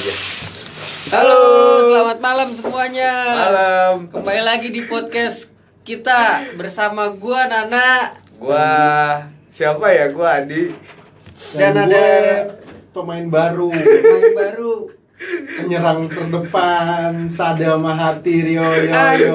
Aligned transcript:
aja. 0.00 0.14
Halo, 1.12 1.40
selamat 1.92 2.18
malam 2.24 2.48
semuanya. 2.56 3.12
Malam. 3.36 3.94
Kembali 4.08 4.40
lagi 4.40 4.72
di 4.72 4.80
podcast 4.88 5.52
kita 5.84 6.40
bersama 6.56 7.12
gua 7.12 7.44
Nana 7.44 8.16
Gua 8.40 8.64
siapa 9.52 9.92
ya? 9.92 10.08
Gua 10.08 10.40
Adi. 10.40 10.72
dan, 11.56 11.72
gue 11.72 11.84
ada 11.84 12.08
pemain 12.96 13.28
baru 13.28 13.68
pemain 13.68 14.32
baru. 14.36 14.74
penyerang 15.60 16.08
terdepan 16.08 17.28
Sada 17.28 17.76
Mahati 17.76 18.40
Rio 18.40 18.64
yo 18.64 18.88
yo. 19.20 19.32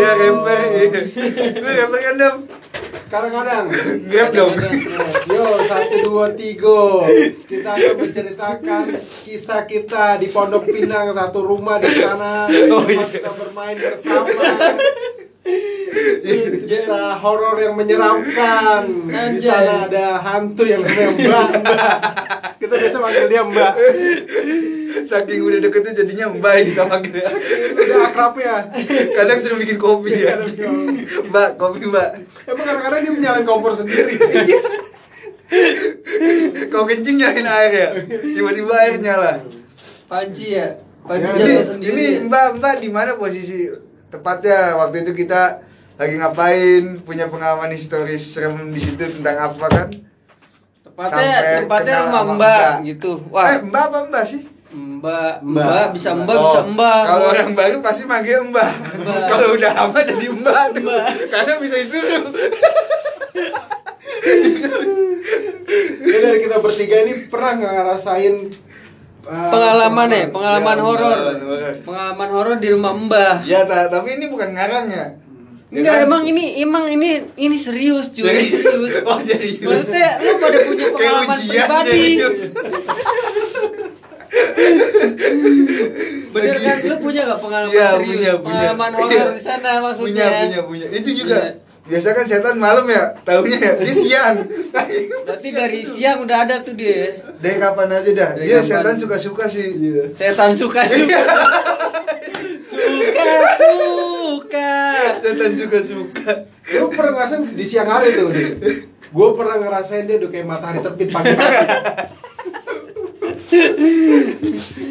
Dia 0.00 0.12
rapper. 0.16 0.64
Lu 1.60 1.68
rapper 1.76 2.00
kan? 2.00 2.16
Kadang-kadang. 3.06 3.64
Grab 4.10 4.30
dong. 4.34 4.52
yo 5.30 5.44
satu 5.66 5.96
dua 6.06 6.26
tiga. 6.34 7.06
Kita 7.46 7.70
akan 7.74 7.94
menceritakan 8.02 8.84
kisah 9.26 9.62
kita 9.66 10.18
di 10.18 10.26
Pondok 10.30 10.66
Pinang 10.66 11.14
satu 11.14 11.46
rumah 11.46 11.78
di 11.78 11.90
sana. 11.90 12.46
Oh, 12.50 12.84
iya. 12.86 13.06
kita 13.06 13.30
bermain 13.34 13.78
bersama 13.78 14.30
cerita 16.58 17.00
horor 17.16 17.56
yang 17.56 17.74
menyeramkan 17.74 18.82
di 19.06 19.14
Anjay. 19.14 19.46
sana 19.46 19.86
ada 19.86 20.06
hantu 20.18 20.62
yang 20.62 20.82
namanya 20.82 21.10
Mbak 21.12 21.48
Mbak. 21.62 21.96
kita 22.58 22.74
biasa 22.76 22.96
manggil 22.98 23.26
dia 23.26 23.42
Mbak 23.42 23.72
Saking 25.06 25.40
udah 25.40 25.58
deketnya 25.60 25.92
jadinya 25.94 26.26
mbak 26.32 26.54
kita 26.66 26.82
panggil 26.84 27.14
ya. 27.14 27.30
udah 27.72 27.98
akrab 28.06 28.34
ya 28.36 28.56
Kadang 29.12 29.38
sudah 29.38 29.56
bikin 29.56 29.76
kopi 29.76 30.10
ya. 30.18 30.34
Mbak, 31.26 31.48
kopi 31.56 31.86
mbak. 31.86 32.08
Emang 32.44 32.64
kadang-kadang 32.64 33.00
dia 33.04 33.12
nyalain 33.20 33.44
kompor 33.44 33.70
sendiri 33.70 34.18
Kau 36.68 36.82
kencing 36.84 37.16
nyalain 37.16 37.46
air 37.46 37.72
ya? 37.72 37.88
Tiba-tiba 38.18 38.74
air 38.82 38.98
nyala. 38.98 39.32
Panji 40.06 40.58
ya. 40.58 40.74
Panji 41.06 41.22
Ya, 41.22 41.38
Ini, 41.38 41.54
sendiri. 41.62 41.92
ini 41.94 42.26
mbak, 42.26 42.58
mbak 42.58 42.74
di 42.82 42.88
mana 42.90 43.14
posisi 43.14 43.70
tepatnya 44.16 44.58
waktu 44.76 44.96
itu 45.02 45.12
kita 45.14 45.60
lagi 45.96 46.14
ngapain 46.14 46.84
punya 47.00 47.26
pengalaman 47.26 47.70
historis 47.70 48.24
serem 48.26 48.68
di 48.68 48.80
situ 48.80 49.00
tentang 49.00 49.52
apa 49.52 49.66
kan? 49.66 49.88
Tempatnya 50.82 51.12
sampai 51.28 51.56
tempatnya 51.62 51.94
kenal 51.94 52.06
rumah 52.06 52.22
Mbak 52.24 52.36
Mbak. 52.36 52.74
gitu. 52.86 53.12
eh 53.16 53.30
Wah, 53.30 53.48
mbak 53.62 53.82
apa 53.86 53.98
mbak 54.06 54.24
sih? 54.24 54.42
Mbak, 54.66 55.34
Mbak. 55.40 55.64
Mbak 55.64 55.86
bisa 55.94 56.10
Mbak 56.12 56.36
Oh, 56.36 56.42
bisa 56.42 56.60
Mbak. 56.68 57.00
Kalau 57.02 57.24
orang 57.30 57.50
baru 57.54 57.76
pasti 57.80 58.02
manggil 58.04 58.40
mbak. 58.44 58.72
Mbak. 58.98 59.20
Kalau 59.30 59.48
udah 59.52 59.70
lama 59.72 59.98
jadi 60.02 60.26
mbak 60.28 60.64
tuh. 60.72 60.82
Mbak. 60.84 61.06
Karena 61.28 61.52
bisa 61.56 61.76
disuruh. 61.76 62.22
Ya 66.06 66.18
dari 66.22 66.38
kita 66.38 66.62
bertiga 66.62 67.02
ini 67.02 67.26
pernah 67.26 67.58
nggak 67.58 67.72
ngerasain 67.74 68.34
pengalaman 69.26 70.06
ya, 70.08 70.24
pengalaman 70.28 70.76
Ya, 70.76 70.82
horor. 70.82 71.02
pengalaman 71.02 71.40
horor. 71.42 71.74
Pengalaman 71.82 72.28
horor 72.30 72.56
di 72.56 72.68
rumah 72.68 72.92
Mbah. 72.92 73.34
Ya, 73.42 73.60
ta- 73.62 73.88
tapi 73.88 74.14
ini 74.14 74.26
bukan 74.26 74.50
ngarang 74.50 74.86
ya. 74.88 75.06
Ya 75.66 75.82
Enggak, 75.82 75.94
kan? 75.96 76.06
emang 76.06 76.22
ini 76.24 76.44
emang 76.58 76.84
ini 76.86 77.08
ini 77.34 77.56
serius 77.56 78.08
cuy, 78.10 78.22
Serius? 78.22 78.62
serius. 78.62 78.92
Oh, 79.04 79.18
serius. 79.18 79.58
Maksudnya 79.60 80.10
lu 80.16 80.32
pada 80.36 80.58
punya 80.62 80.86
pengalaman 80.88 81.36
ujian 81.36 81.66
pribadi. 81.66 82.06
Bener 86.28 86.52
Lagi- 86.52 86.62
kan? 86.62 86.76
Lu 86.84 86.96
punya 87.00 87.20
gak 87.24 87.40
pengalaman 87.40 87.72
Iya, 87.72 87.88
serius? 87.88 88.06
punya, 88.06 88.32
punya. 88.36 88.54
pengalaman 88.68 88.90
Iya. 88.92 89.00
horor 89.00 89.30
di 89.32 89.42
sana 89.42 89.70
maksudnya? 89.84 90.26
Punya, 90.26 90.40
punya, 90.40 90.60
punya. 90.62 90.86
Itu 90.92 91.10
juga. 91.14 91.36
Iya. 91.36 91.65
Biasa 91.86 92.18
kan 92.18 92.26
setan 92.26 92.58
malam 92.58 92.82
ya, 92.90 93.14
tahunya 93.22 93.58
ya. 93.62 93.72
Dia 93.78 93.94
siang. 93.94 94.36
Berarti 95.22 95.48
dari 95.54 95.86
siang 95.86 96.26
udah 96.26 96.42
ada 96.42 96.58
tuh 96.66 96.74
dia. 96.74 97.22
Dari 97.38 97.62
kapan 97.62 97.94
aja 97.94 98.10
dah. 98.10 98.30
Dari 98.34 98.46
Dia 98.50 98.58
kapan? 98.58 98.66
setan 98.66 98.96
suka-suka 98.98 99.44
sih. 99.46 99.66
Iya. 99.70 100.10
Setan 100.10 100.50
suka 100.58 100.82
suka. 100.82 101.20
suka 102.66 103.34
suka. 103.54 104.74
setan 105.22 105.52
juga 105.54 105.78
suka. 105.78 106.30
Lu 106.74 106.90
pernah 106.90 107.22
ngerasain 107.22 107.46
di 107.54 107.62
siang 107.62 107.86
hari 107.86 108.10
tuh 108.10 108.34
Gue 109.14 109.28
pernah 109.38 109.54
ngerasain 109.54 110.04
dia 110.10 110.18
udah 110.18 110.30
kayak 110.34 110.46
matahari 110.50 110.82
terbit 110.82 111.14
pagi-pagi 111.14 111.62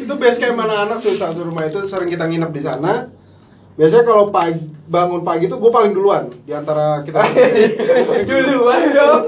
Itu 0.08 0.14
base 0.16 0.38
camp 0.40 0.56
anak-anak 0.56 0.98
tuh 1.04 1.12
satu 1.12 1.44
rumah 1.44 1.68
itu 1.68 1.84
sering 1.84 2.08
kita 2.08 2.24
nginep 2.24 2.48
di 2.48 2.62
sana 2.64 3.12
Biasanya 3.76 4.04
kalau 4.08 4.32
pagi, 4.32 4.72
bangun 4.88 5.20
pagi 5.20 5.44
tuh 5.52 5.60
gue 5.60 5.68
paling 5.68 5.92
duluan 5.92 6.32
di 6.48 6.52
antara 6.56 7.04
kita. 7.04 7.20
Duluan 8.28 8.82
dong. 8.96 9.22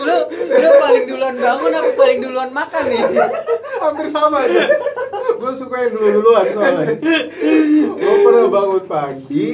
Lu 0.00 0.16
lu 0.52 0.70
paling 0.76 1.04
duluan 1.08 1.34
bangun 1.40 1.72
apa 1.72 1.90
paling 1.96 2.18
duluan 2.20 2.50
makan 2.52 2.84
nih? 2.92 3.00
hampir 3.80 4.06
sama 4.12 4.44
aja. 4.44 4.68
Gue 5.40 5.52
suka 5.56 5.88
yang 5.88 5.96
dulu 5.96 6.08
duluan 6.20 6.44
soalnya. 6.52 6.92
Gue 7.96 8.14
pernah 8.20 8.52
bangun 8.52 8.84
pagi 8.84 9.48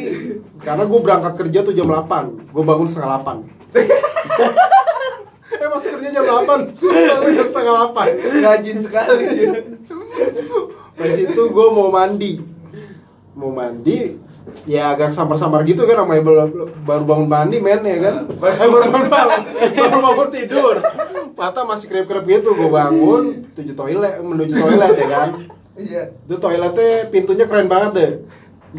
karena 0.59 0.83
gue 0.83 0.99
berangkat 0.99 1.33
kerja 1.39 1.59
tuh 1.63 1.71
jam 1.71 1.87
8 1.87 2.51
gue 2.51 2.65
bangun 2.67 2.89
setengah 2.91 3.23
8 3.23 3.39
eh 5.63 5.69
masuk 5.71 5.91
kerja 5.95 6.09
jam 6.11 6.27
8 6.27 6.75
bangun 6.83 7.31
jam 7.31 7.47
setengah 7.47 7.75
8 7.95 8.43
Rajin 8.43 8.79
sekali. 8.83 9.25
Dia. 9.31 9.63
Pas 10.99 11.15
itu 11.15 11.43
gue 11.47 11.67
mau 11.71 11.95
mandi 11.95 12.56
Mau 13.37 13.53
mandi 13.53 14.17
Ya 14.65 14.95
agak 14.95 15.13
samar-samar 15.13 15.67
gitu 15.69 15.85
kan 15.85 16.01
namanya 16.01 16.23
baru, 16.25 16.71
baru 16.87 17.05
bangun 17.05 17.29
mandi 17.29 17.59
men 17.61 17.83
ya 17.83 17.99
kan. 17.99 18.17
Eh, 18.31 18.69
baru 18.73 18.89
bangun 18.89 19.11
Baru 19.77 19.99
bangun 20.01 20.29
tidur. 20.33 20.77
Mata 21.37 21.61
masih 21.69 21.93
krep-krep 21.93 22.25
gitu 22.25 22.57
Gue 22.57 22.73
bangun 22.73 23.45
Tuju 23.53 23.77
toilet 23.77 24.23
Menuju 24.25 24.55
toilet 24.57 24.93
ya 24.97 25.09
kan. 25.13 25.29
Iya. 25.77 26.03
Itu 26.25 26.41
toiletnya 26.41 27.13
pintunya 27.13 27.45
keren 27.45 27.69
banget 27.69 27.91
deh. 27.93 28.11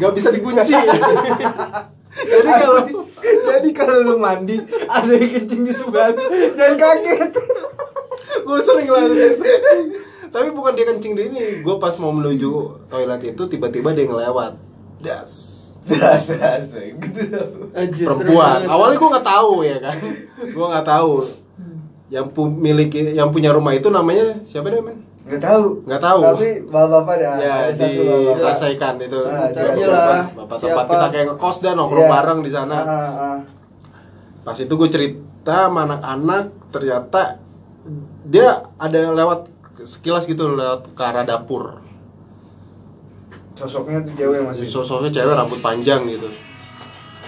Gak 0.02 0.12
bisa 0.18 0.34
dikunci. 0.34 0.74
Jadi 2.18 2.50
kalau 2.50 2.82
jadi 3.22 3.70
kalau 3.76 3.96
lu 4.02 4.16
mandi 4.18 4.58
ada 4.90 5.12
yang 5.12 5.28
kencing 5.28 5.62
di 5.62 5.70
sebelah 5.70 6.10
jangan 6.56 6.74
kaget. 6.74 7.30
Gue 8.42 8.58
sering 8.64 8.88
banget 8.90 9.38
Tapi 10.28 10.48
bukan 10.50 10.72
dia 10.72 10.86
kencing 10.86 11.12
di 11.12 11.22
ini 11.26 11.44
Gue 11.60 11.76
pas 11.76 11.92
mau 11.96 12.10
menuju 12.10 12.50
toilet 12.86 13.22
itu 13.26 13.42
Tiba-tiba 13.44 13.92
dia 13.92 14.04
ngelewat 14.04 14.54
Das 14.98 15.58
Jas 15.88 16.28
jas 16.28 16.68
gitu. 16.68 17.40
Perempuan. 17.72 18.60
Awalnya 18.60 18.96
gue 19.00 19.08
nggak 19.08 19.24
tahu 19.26 19.52
ya 19.64 19.76
kan, 19.80 19.96
gue 20.36 20.66
nggak 20.68 20.84
tahu. 20.84 21.24
Yang 22.08 22.26
pu- 22.28 22.52
miliki, 22.52 23.16
yang 23.16 23.32
punya 23.32 23.56
rumah 23.56 23.72
itu 23.72 23.88
namanya 23.88 24.36
siapa 24.44 24.68
namanya? 24.68 25.00
Nggak 25.24 25.40
tahu. 25.40 25.64
Nggak 25.88 26.02
tahu. 26.02 26.20
Tapi 26.20 26.48
bapak-bapak 26.68 27.14
dah. 27.16 27.34
ya 27.40 27.52
ada 27.64 27.68
di 27.68 27.76
satu 27.76 28.00
bapak. 28.04 28.44
Pasaikan 28.44 28.94
itu. 29.00 29.18
Ah, 29.24 29.48
dia 29.48 29.86
Bapak-. 29.88 30.24
Bapak 30.36 30.56
tempat 30.60 30.84
kita 30.84 31.06
kayak 31.08 31.26
ngekos 31.32 31.56
dan 31.60 31.74
nongkrong 31.76 32.04
Iya. 32.04 32.12
bareng 32.12 32.38
di 32.44 32.50
sana. 32.52 32.76
Ah, 32.76 32.84
ah, 32.84 33.12
ah. 33.16 33.36
Pas 34.44 34.58
itu 34.60 34.72
gue 34.74 34.88
cerita 34.88 35.56
sama 35.68 35.88
anak-anak, 35.88 36.44
ternyata 36.68 37.22
dia 38.28 38.48
ada 38.76 39.00
lewat 39.08 39.48
sekilas 39.84 40.26
gitu 40.26 40.54
lewat 40.54 40.90
ke 40.96 41.02
arah 41.02 41.22
dapur. 41.22 41.78
Sosoknya 43.58 44.06
tuh 44.06 44.14
cewek 44.14 44.40
masih. 44.46 44.64
Sosoknya 44.70 45.10
cewek 45.10 45.34
rambut 45.34 45.58
panjang 45.58 46.06
gitu. 46.06 46.30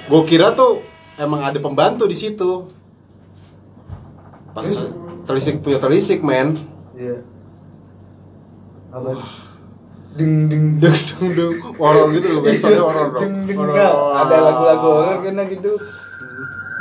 Gue 0.07 0.23
kira 0.27 0.55
tuh 0.55 0.83
emang 1.19 1.43
ada 1.43 1.59
pembantu 1.59 2.07
di 2.07 2.15
situ. 2.15 2.71
Pas 4.55 4.67
telisik 5.27 5.63
punya 5.63 5.79
telisik 5.79 6.23
men. 6.23 6.55
Iya. 6.95 7.23
Apa 8.91 9.15
tuh? 9.15 9.31
Ding 10.11 10.51
ding 10.51 10.65
Dung 10.83 10.91
dung 10.91 11.31
dung 11.39 11.55
horor 11.79 12.11
gitu 12.11 12.27
loh, 12.35 12.43
backsoundnya 12.43 12.83
horor 12.83 13.07
dong. 13.15 13.23
Ding 13.23 13.35
ding. 13.47 13.59
Ada 13.63 14.37
lagu-lagu 14.43 14.87
horor 14.91 15.17
kena 15.23 15.47
gitu. 15.47 15.79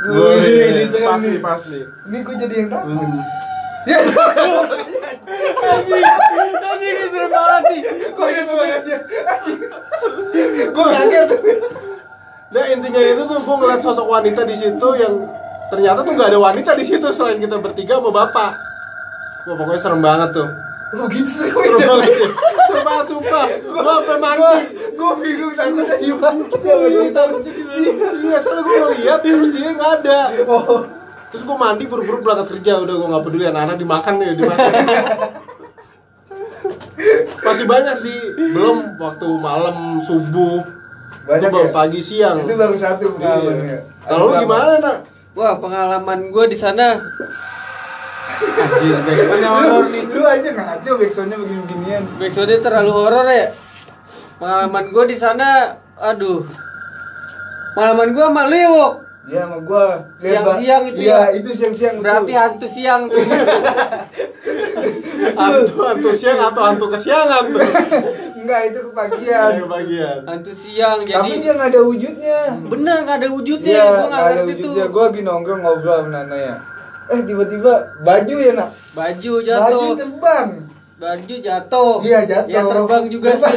Wih, 0.00 0.16
Wih, 0.16 0.64
ini 0.72 0.82
serem 0.88 1.06
pas 1.12 1.20
nih. 1.20 1.30
nih, 1.36 1.40
pas 1.44 1.60
nih. 1.68 1.84
Ini 2.08 2.16
gue 2.24 2.34
jadi 2.40 2.54
yang 2.64 2.68
takut. 2.72 3.08
Ya, 3.88 3.96
Anjing, 5.60 6.04
anjing 6.60 7.28
banget 7.32 7.62
nih. 7.72 7.80
kok 8.12 8.26
ada 8.28 8.42
suaranya? 8.44 8.96
Gue 10.68 10.86
kaget. 10.92 11.28
Nah 12.50 12.64
intinya 12.68 13.00
itu 13.00 13.22
tuh 13.24 13.38
gue 13.40 13.56
ngeliat 13.56 13.80
sosok 13.80 14.04
wanita 14.04 14.44
di 14.44 14.52
situ 14.52 14.88
yang 15.00 15.14
ternyata 15.72 16.04
tuh 16.04 16.12
nggak 16.12 16.28
ada 16.34 16.40
wanita 16.42 16.76
di 16.76 16.84
situ 16.84 17.08
selain 17.14 17.40
kita 17.40 17.56
bertiga 17.56 17.96
sama 17.96 18.12
bapak. 18.12 18.52
Wah 19.48 19.54
pokoknya 19.56 19.80
serem 19.80 20.04
banget 20.04 20.28
tuh. 20.36 20.48
Oh 21.00 21.06
gitu 21.08 21.30
sih. 21.30 21.48
Serem 21.48 21.80
banget. 21.80 22.10
serem 22.68 22.84
banget 22.84 23.06
sumpah. 23.08 23.46
Gue 23.48 23.80
sampai 23.80 24.16
mandi. 24.20 24.60
Gue 24.92 25.12
bingung 25.24 25.54
takutnya 25.56 25.96
gimana. 25.96 26.44
Iya, 28.20 28.36
soalnya 28.44 28.60
gue 28.60 28.76
ngeliat 28.76 29.20
terus 29.24 29.50
dia 29.56 29.70
nggak 29.72 29.92
ada. 30.04 30.20
Oh. 30.44 30.99
Terus 31.30 31.42
gue 31.46 31.56
mandi 31.56 31.86
buru-buru 31.86 32.26
berangkat 32.26 32.58
kerja 32.58 32.82
udah 32.82 32.94
gue 32.94 33.06
nggak 33.06 33.24
peduli 33.24 33.44
anak-anak 33.46 33.76
dimakan 33.78 34.14
nih 34.18 34.34
dimakan. 34.34 34.70
Masih 37.40 37.66
banyak 37.66 37.96
sih, 37.96 38.18
belum 38.36 39.00
waktu 39.00 39.26
malam 39.40 39.98
subuh. 40.02 40.60
Banyak 41.24 41.50
ya? 41.50 41.70
pagi 41.70 42.00
siang. 42.02 42.42
Itu 42.42 42.54
baru 42.58 42.74
satu 42.74 43.14
pengalaman 43.14 43.56
Iya. 43.62 43.78
ya. 43.78 43.80
Kalau 44.04 44.34
gimana 44.34 44.72
nak? 44.82 44.96
Wah, 45.38 45.54
pengalaman 45.56 46.34
gue 46.34 46.44
di 46.50 46.58
sana 46.58 46.98
Anjir, 48.40 48.96
backsoundnya 49.04 49.50
horor 49.52 49.84
nih. 49.92 50.02
Lu 50.08 50.22
aja 50.24 50.48
ngaco 50.50 50.90
backsoundnya 50.96 51.36
begini-beginian. 51.38 52.02
Backsoundnya 52.16 52.58
terlalu 52.58 52.90
horor 52.92 53.26
ya. 53.28 53.52
Pengalaman 54.40 54.84
gue 54.90 55.04
di 55.06 55.16
sana, 55.16 55.76
aduh. 56.00 56.44
Pengalaman 57.76 58.16
gue 58.16 58.24
sama 58.24 58.44
Lewok. 58.48 58.92
Dia 59.30 59.46
sama 59.46 59.58
gua 59.62 59.86
Siang-siang 60.18 60.82
itu 60.84 60.98
Iya, 61.00 61.18
ya? 61.22 61.28
itu 61.32 61.48
siang-siang. 61.54 61.96
Berarti 61.98 62.28
tuh. 62.28 62.36
hantu 62.36 62.66
siang 62.66 63.02
tuh. 63.06 63.22
Hantu 65.30 65.76
hantu 65.80 66.10
siang 66.10 66.38
atau 66.40 66.62
hantu 66.64 66.86
kesiangan 66.88 67.44
tuh. 67.46 67.60
enggak 68.40 68.60
itu 68.66 68.78
kepagian. 68.82 69.50
Ayo 69.54 69.64
bagian. 69.66 70.18
hantu 70.24 70.52
siang 70.52 70.98
Tapi 71.00 71.06
jadi 71.06 71.32
dia 71.38 71.52
nggak 71.54 71.70
ada 71.70 71.80
wujudnya. 71.82 72.40
bener 72.66 72.96
nggak 73.04 73.16
ada 73.20 73.28
wujudnya. 73.30 73.70
Iya, 73.70 73.84
gue 73.84 73.94
nggak 73.94 74.08
nggak 74.10 74.24
ada 74.26 74.40
ngerti 74.40 74.50
tuh. 74.50 74.56
wujudnya. 74.66 74.84
Gua 74.88 75.04
lagi 75.06 75.20
nongkrong 75.22 75.60
ngobrol 75.60 75.96
sama 75.96 76.10
Nana 76.10 76.36
ya. 76.36 76.54
Eh 77.08 77.20
tiba-tiba 77.22 77.72
baju 78.00 78.36
ya 78.36 78.52
nak. 78.54 78.70
Baju 78.90 79.32
Baju 79.34 79.46
jatuh. 79.46 79.92
terbang. 79.94 80.48
Baju 81.00 81.36
jatuh. 81.40 82.04
Iya 82.04 82.20
jatuh. 82.28 82.52
Ya 82.52 82.60
terbang 82.60 83.04
juga 83.08 83.32
sih. 83.32 83.56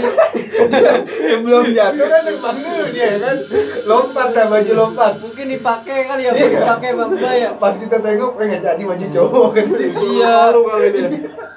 Sebelum 1.28 1.66
jatuh 1.78 2.08
kan 2.08 2.22
terbang 2.24 2.58
dulu 2.64 2.86
dia 2.88 3.20
kan. 3.20 3.36
Lompat 3.84 4.30
lah 4.32 4.46
baju 4.48 4.72
lompat. 4.72 5.12
Mungkin 5.20 5.46
dipakai 5.52 6.08
kali 6.08 6.24
ya, 6.24 6.32
dipakai 6.32 6.96
bang 6.96 7.12
ya. 7.36 7.50
Pas 7.60 7.76
kita 7.76 8.00
tengok, 8.00 8.40
eh 8.40 8.46
nggak 8.48 8.64
jadi 8.64 8.84
baju 8.88 9.06
cowok 9.12 9.48
kan. 9.60 9.66
Iya. 9.76 10.36
Malu 10.56 10.62
kali 10.72 10.88
dia. 10.96 11.04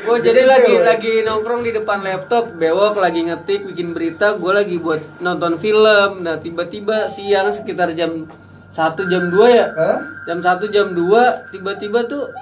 Gue 0.00 0.16
jadi 0.24 0.48
lagi 0.48 0.80
lagi 0.80 1.20
nongkrong 1.20 1.60
di 1.60 1.76
depan 1.76 2.00
laptop, 2.00 2.56
bewok 2.56 2.96
lagi 2.96 3.20
ngetik 3.20 3.68
bikin 3.68 3.92
berita, 3.92 4.32
gue 4.32 4.48
lagi 4.48 4.80
buat 4.80 5.20
nonton 5.20 5.60
film. 5.60 6.24
Nah 6.24 6.40
tiba-tiba 6.40 7.04
siang 7.12 7.52
sekitar 7.52 7.92
jam 7.92 8.24
satu 8.72 9.04
jam 9.12 9.28
2 9.28 9.36
ya, 9.52 9.68
Hah? 9.76 10.00
jam 10.24 10.40
satu 10.40 10.72
jam 10.72 10.96
2 10.96 11.52
tiba-tiba 11.52 12.08
tuh 12.08 12.32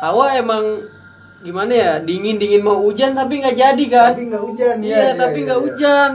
hawa 0.00 0.40
emang 0.40 0.88
gimana 1.42 1.72
ya 1.74 1.92
dingin 1.98 2.38
dingin 2.38 2.62
mau 2.62 2.78
hujan 2.78 3.12
tapi 3.12 3.42
nggak 3.42 3.54
jadi 3.54 3.84
kan? 3.90 4.10
Tapi 4.14 4.30
nggak 4.30 4.42
hujan 4.42 4.76
ya. 4.80 4.94
Iya 4.94 5.08
tapi 5.18 5.38
nggak 5.42 5.60
hujan. 5.60 6.12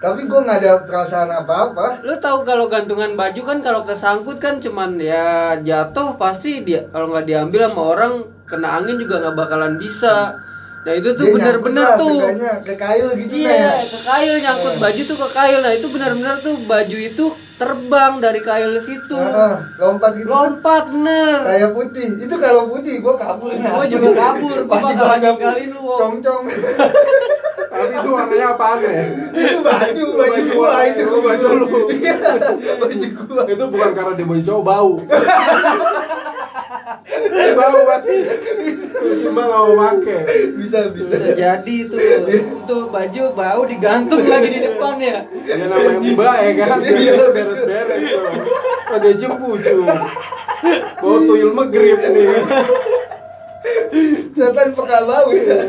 Tapi 0.00 0.20
gue 0.24 0.40
nggak 0.40 0.58
ada 0.64 0.72
perasaan 0.80 1.28
apa-apa. 1.28 2.00
Lo 2.00 2.16
tahu 2.16 2.40
kalau 2.40 2.68
gantungan 2.68 3.12
baju 3.12 3.40
kan 3.44 3.58
kalau 3.60 3.84
kesangkut 3.84 4.40
kan 4.40 4.56
cuman 4.56 4.96
ya 4.96 5.56
jatuh 5.60 6.16
pasti 6.16 6.64
dia 6.64 6.88
kalau 6.88 7.12
nggak 7.12 7.26
diambil 7.26 7.68
sama 7.68 7.82
orang 7.84 8.12
kena 8.44 8.80
angin 8.80 8.96
juga 8.96 9.20
nggak 9.20 9.36
bakalan 9.36 9.76
bisa. 9.76 10.32
Nah 10.80 10.96
itu 10.96 11.12
tuh 11.12 11.28
bener-bener 11.28 11.84
lah, 11.84 12.00
tuh. 12.00 12.24
ke 12.64 12.72
kayu 12.72 13.12
gitu 13.12 13.44
Iya, 13.44 13.52
ya. 13.52 13.72
ke 13.84 14.00
kail 14.00 14.34
nyangkut 14.40 14.74
Iya. 14.76 14.80
baju 14.80 15.00
tuh 15.04 15.16
ke 15.20 15.28
kail. 15.28 15.58
Nah, 15.60 15.72
itu 15.76 15.86
benar-benar 15.92 16.40
tuh 16.40 16.56
baju 16.64 16.96
itu 16.96 17.26
terbang 17.60 18.12
dari 18.24 18.40
kail 18.40 18.72
situ. 18.80 19.20
Heeh, 19.20 19.54
lompat 19.76 20.16
gitu. 20.16 20.32
kan. 20.32 20.48
Lompat 20.48 20.84
bener. 20.88 21.38
Kayak 21.44 21.70
putih. 21.76 22.08
Itu 22.16 22.34
kalau 22.40 22.72
putih 22.72 23.04
gue 23.04 23.14
kabur. 23.20 23.52
Gua 23.52 23.84
juga 23.84 24.10
kabur, 24.16 24.56
gua 24.64 24.72
Pasti 24.80 24.92
gue 24.96 25.10
ada 25.12 25.28
ninggalin 25.36 25.70
lu. 25.76 25.84
Cong-cong. 26.00 26.42
Tapi 27.70 27.94
itu 27.94 28.08
warnanya 28.10 28.46
apaan 28.56 28.78
ya? 28.82 28.92
itu 29.30 29.58
baju, 29.62 30.04
baju 30.16 30.40
gua 30.56 30.72
itu 30.88 31.04
baju 31.04 31.46
lu. 31.52 31.66
Iya, 31.92 32.14
baju 32.80 33.06
gua. 33.28 33.42
Itu 33.44 33.64
bukan 33.68 33.90
karena 33.92 34.12
dia 34.16 34.26
baju 34.26 34.42
cowok 34.42 34.64
bau. 34.64 34.92
bau 37.56 37.80
pasti. 37.88 38.16
Si 39.16 39.24
Mbak 39.26 39.44
nggak 39.44 39.60
mau 39.60 39.74
pakai. 39.74 40.20
Bisa, 40.54 40.78
bisa. 40.94 41.12
Bisa 41.16 41.28
jadi 41.34 41.76
tuh. 41.90 41.98
Itu 42.28 42.76
baju 42.88 43.22
bau 43.34 43.62
digantung 43.66 44.24
lagi 44.26 44.48
di 44.48 44.60
depan 44.64 44.96
ya. 45.02 45.26
Dia 45.26 45.66
namanya 45.66 45.98
Mbak 45.98 46.36
ya 46.40 46.52
kan. 46.58 46.78
Iya. 46.82 47.12
Dia 47.16 47.26
beres-beres 47.34 48.02
tuh. 48.06 48.22
Oh 48.90 48.98
dia 48.98 49.12
jempu 49.14 49.48
cu. 49.58 49.78
Bau 51.00 51.16
tuyul 51.24 51.50
megrip 51.54 52.00
nih. 52.00 52.28
Setan 54.30 54.72
peka 54.72 54.98
bau 55.04 55.30
ya. 55.34 55.66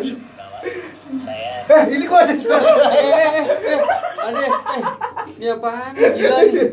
Eh, 1.72 1.84
ini 1.96 2.04
kok 2.04 2.20
ada 2.20 2.36
suara. 2.36 2.68
Eh, 2.68 3.00
eh, 3.00 3.32
eh, 3.32 3.48
eh, 3.48 3.80
ada, 4.20 4.44
eh, 4.44 4.86
ini 5.40 5.48
apaan? 5.48 5.96
Gila 5.96 6.38
nih. 6.44 6.68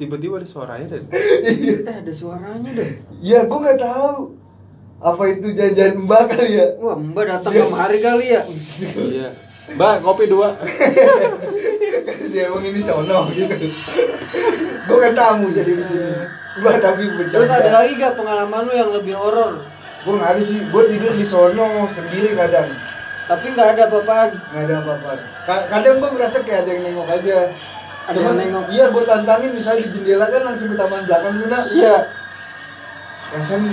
Tiba-tiba 0.00 0.40
ada 0.40 0.48
suaranya 0.48 0.86
dan. 0.88 1.04
Eh, 1.12 1.84
ada 1.84 2.08
suaranya 2.08 2.70
deh. 2.72 2.90
Ya, 3.20 3.44
gua 3.44 3.58
nggak 3.60 3.78
tahu. 3.78 4.32
Apa 4.96 5.22
itu 5.28 5.52
jajan 5.52 6.04
mbak 6.04 6.28
kali 6.28 6.56
ya? 6.56 6.66
Wah, 6.76 6.96
Mbak 6.96 7.24
datang 7.24 7.52
kemari 7.52 7.98
kali 8.00 8.26
ya. 8.32 8.42
Iya. 8.96 9.28
Mbak 9.76 10.00
kopi 10.00 10.24
dua. 10.24 10.56
Dia 12.32 12.48
emang 12.48 12.64
ini 12.64 12.80
sono 12.80 13.28
gitu. 13.28 13.56
Gua 14.88 14.98
kan 15.00 15.12
tamu 15.12 15.52
jadi 15.52 15.72
di 15.72 15.84
sini. 15.84 16.12
Gua 16.60 16.80
tapi 16.80 17.04
bercanda. 17.12 17.36
Terus 17.36 17.52
ada 17.52 17.70
lagi 17.76 17.92
gak 17.96 18.14
pengalaman 18.16 18.60
lu 18.64 18.72
yang 18.72 18.90
lebih 18.92 19.14
horor? 19.16 19.60
Gua 20.04 20.14
nggak 20.16 20.30
ada 20.36 20.42
sih. 20.42 20.58
Gua 20.68 20.84
tidur 20.84 21.12
di 21.12 21.24
sono 21.24 21.84
sendiri 21.88 22.32
kadang. 22.32 22.68
Tapi 23.24 23.46
nggak 23.52 23.68
ada 23.76 23.82
apa-apaan. 23.86 24.30
nggak 24.32 24.62
ada 24.64 24.74
apa-apa 24.82 25.10
Ka- 25.46 25.66
kadang 25.70 26.02
gue 26.02 26.10
merasa 26.10 26.42
kayak 26.42 26.66
ada 26.66 26.70
yang 26.74 26.82
nengok 26.82 27.08
aja 27.14 27.38
Ada 28.10 28.16
Cuman, 28.16 28.34
yang 28.34 28.50
nengok. 28.50 28.64
iya 28.68 28.84
gue 28.90 29.04
tantangin 29.04 29.50
misalnya 29.54 29.80
di 29.80 29.90
jendela 29.92 30.26
kan 30.26 30.42
langsung 30.42 30.66
ke 30.66 30.76
taman 30.76 31.06
belakang 31.06 31.32
dulu 31.32 31.46
nak 31.46 31.64
Iya. 31.70 31.96
rasanya 33.30 33.72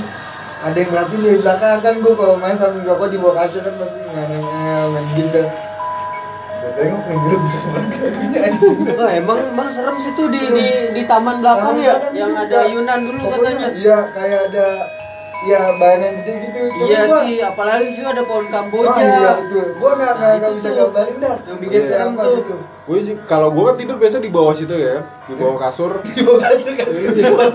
ada 0.57 0.73
yang 0.73 0.89
ngeliatin 0.89 1.19
dari 1.19 1.37
belakang 1.39 1.79
kan 1.81 1.95
gue 1.97 2.13
kalau 2.13 2.35
main 2.37 2.53
sambil 2.53 2.81
rokok 2.83 3.09
di 3.09 3.17
bawah 3.17 3.35
kasur 3.39 3.61
kan 3.61 3.73
pasti 3.75 3.99
main 4.07 4.29
main, 4.29 5.05
game 5.11 5.29
gue 5.29 5.45
tengok 6.73 7.01
dulu 7.07 7.37
bisa 7.39 7.57
anjing 8.37 8.77
Wah, 8.93 9.09
emang 9.11 9.37
emang 9.47 9.67
serem 9.69 9.97
sih 9.97 10.13
tuh 10.13 10.27
di 10.27 10.41
di 10.51 10.67
di 10.91 11.01
taman 11.05 11.39
belakang 11.39 11.77
Taman 11.77 11.85
ya, 11.85 11.95
yang 12.13 12.33
ada 12.33 12.55
ayunan 12.63 12.99
dulu 13.01 13.21
Pokoknya, 13.23 13.49
katanya. 13.55 13.67
iya 13.73 13.97
kayak 14.11 14.39
ada 14.51 14.65
iya 15.39 15.71
bayangan 15.71 16.11
gede 16.17 16.33
gitu 16.41 16.57
Cuman 16.67 16.87
Iya 16.87 16.99
gua- 17.03 17.19
sih, 17.21 17.35
apalagi 17.39 17.87
sih 17.89 18.01
ada 18.01 18.21
pohon 18.21 18.43
Oh 18.43 18.47
kamboja. 18.47 18.97
iya 18.97 19.29
betul, 19.35 19.65
gue 19.71 19.91
nggak 19.91 20.11
nggak 20.11 20.27
Nah, 20.27 20.37
nggak 20.39 20.51
bisa 20.53 20.69
gambarin 20.71 21.15
dah 21.17 21.35
Yang 21.39 21.57
bikin 21.59 21.75
Iya, 21.75 21.87
serem 21.87 22.11
tuh. 22.13 22.31
gitu. 22.37 22.55
Gue 22.83 22.97
kalau 23.25 23.47
gue 23.49 23.63
kan 23.63 23.75
tidur 23.75 23.95
biasa 23.95 24.15
di 24.17 24.29
bawah 24.29 24.51
situ 24.51 24.73
ya, 24.73 24.95
di 25.23 25.33
bawah 25.33 25.55
kasur. 25.59 25.91
Di 26.07 26.21
bawah 26.21 26.39
kasur 26.43 26.71
kan, 26.73 26.87
di 26.89 27.21
bawah 27.23 27.47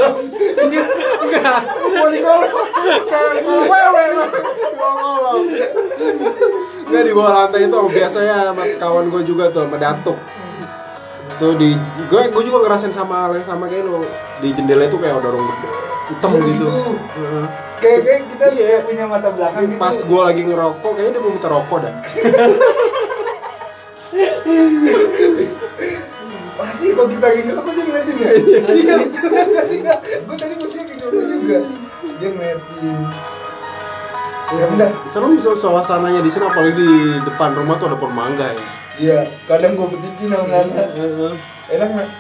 Enggak, 1.22 1.58
mau 1.90 2.06
digolong. 2.08 2.50
Kayak 3.04 3.32
ngolong. 3.42 5.40
Enggak 6.84 7.02
di 7.02 7.12
bawah 7.12 7.30
lantai 7.32 7.60
itu 7.64 7.76
biasanya 7.88 8.34
sama 8.48 8.62
kawan 8.76 9.04
gue 9.08 9.20
juga 9.24 9.44
tuh, 9.48 9.64
sama 9.64 9.76
Datuk. 9.76 10.16
Tuh 11.34 11.50
di 11.56 11.68
gue 12.04 12.20
gue 12.28 12.42
juga 12.44 12.56
ngerasain 12.60 12.90
sama 12.90 13.24
hal 13.24 13.30
yang 13.34 13.44
sama 13.44 13.64
kayak 13.66 13.84
lo. 13.84 14.04
Di 14.38 14.48
jendela 14.50 14.84
itu 14.84 14.96
kayak 14.96 15.16
ada 15.16 15.26
orang 15.28 15.44
gede, 15.48 15.68
hitam 16.08 16.30
Iya, 16.30 16.40
gitu. 16.44 16.52
gitu. 16.52 16.66
Heeh. 17.16 17.44
kayak 17.46 17.71
kayak 17.82 18.30
kita 18.30 18.46
ya 18.54 18.78
punya 18.86 19.04
mata 19.10 19.34
belakang 19.34 19.66
gitu. 19.66 19.82
Pas 19.82 19.98
gue 19.98 20.20
lagi 20.22 20.42
ngerokok, 20.46 20.90
kayaknya 20.94 21.18
dia 21.18 21.22
mau 21.22 21.32
minta 21.34 21.48
rokok 21.50 21.78
dah. 21.82 21.94
pasti 26.52 26.94
kok 26.94 27.08
kita 27.10 27.26
gini 27.34 27.50
aku 27.58 27.68
dia 27.74 27.84
ngeliatin 27.90 28.16
ya? 28.22 28.30
Iya. 28.70 28.94
Gue 30.22 30.36
tadi 30.38 30.54
posisinya 30.54 30.84
kayak 30.86 31.00
gitu 31.02 31.18
juga. 31.26 31.58
Dia 32.22 32.28
ngeliatin. 32.30 32.98
Ya 34.52 34.64
udah. 34.68 34.90
Serem 35.08 35.32
bisa 35.34 35.56
suasananya 35.56 36.20
di 36.22 36.30
sini 36.30 36.44
apalagi 36.46 36.76
di 36.76 36.90
depan 37.24 37.56
rumah 37.56 37.80
tuh 37.80 37.90
ada 37.90 37.96
pohon 37.98 38.14
mangga 38.14 38.52
ya. 38.52 38.64
iya 39.00 39.24
kadang 39.48 39.72
gue 39.80 39.88
petikin 39.96 40.28
sama 40.28 40.52
Nana 40.52 40.84
enak 41.72 41.88
nggak? 41.96 42.10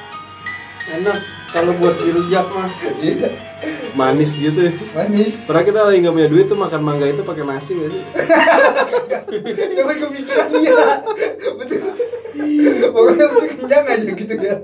Enak 0.96 1.18
kalau 1.52 1.76
buat 1.76 2.00
dirujak 2.00 2.48
mah. 2.48 2.72
iya 2.96 3.51
Manis 3.92 4.32
gitu 4.34 4.60
ya. 4.62 4.72
manis 4.92 5.42
Pernah 5.42 5.62
kita 5.62 5.80
lagi 5.84 6.00
nggak 6.00 6.14
punya 6.14 6.28
duit 6.28 6.46
tuh 6.46 6.56
makan 6.56 6.80
mangga 6.80 7.04
itu 7.04 7.20
pakai 7.20 7.44
nasi 7.44 7.70
gak 7.74 7.90
sih? 7.90 8.02
jangan 9.74 9.96
kepikiran 9.98 10.48
iya 10.54 10.74
betul 11.54 11.80
pokoknya 12.88 13.26
penting 13.28 13.52
kenyang 13.58 13.86
aja 13.86 14.10
gitu 14.10 14.34
ya 14.38 14.56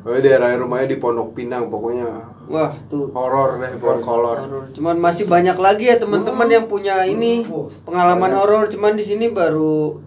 Oh, 0.00 0.16
daerah 0.16 0.56
rumahnya 0.56 0.88
di 0.88 0.96
Pondok 0.96 1.32
Pinang 1.32 1.68
pokoknya 1.68 2.08
Wah, 2.48 2.72
tuh. 2.84 3.12
horor 3.12 3.60
deh, 3.60 3.76
bukan 3.76 4.00
kolor. 4.00 4.36
Cuman 4.72 4.96
masih 4.98 5.24
banyak 5.24 5.54
lagi 5.54 5.86
ya 5.86 5.96
teman-teman 5.96 6.48
yang 6.48 6.64
punya 6.66 7.04
ini 7.04 7.44
Oh, 7.46 7.68
pengalaman 7.84 8.32
horor. 8.32 8.66
Cuman 8.66 8.96
di 8.96 9.04
sini 9.04 9.28
baru 9.30 10.00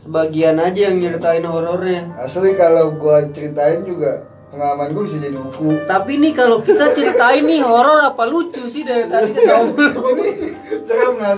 sebagian 0.00 0.56
aja 0.56 0.88
yang 0.88 0.96
nyeritain 0.96 1.44
horornya. 1.44 2.14
asli 2.16 2.54
kalau 2.54 2.94
gue 2.94 3.16
ceritain 3.30 3.82
juga 3.82 4.22
pengalaman 4.46 4.88
gue 4.90 5.02
bisa 5.02 5.16
jadi 5.18 5.34
buku 5.34 5.68
Tapi 5.84 6.12
nih 6.16 6.32
kalau 6.32 6.58
kita 6.58 6.90
ceritain 6.90 7.42
nih 7.42 7.60
horor 7.60 8.04
apa 8.04 8.24
lucu 8.24 8.64
sih 8.64 8.82
dari 8.82 9.04
tadi 9.04 9.30
kita 9.30 9.52
ini 9.62 10.28
serem 10.80 11.14
lah 11.16 11.34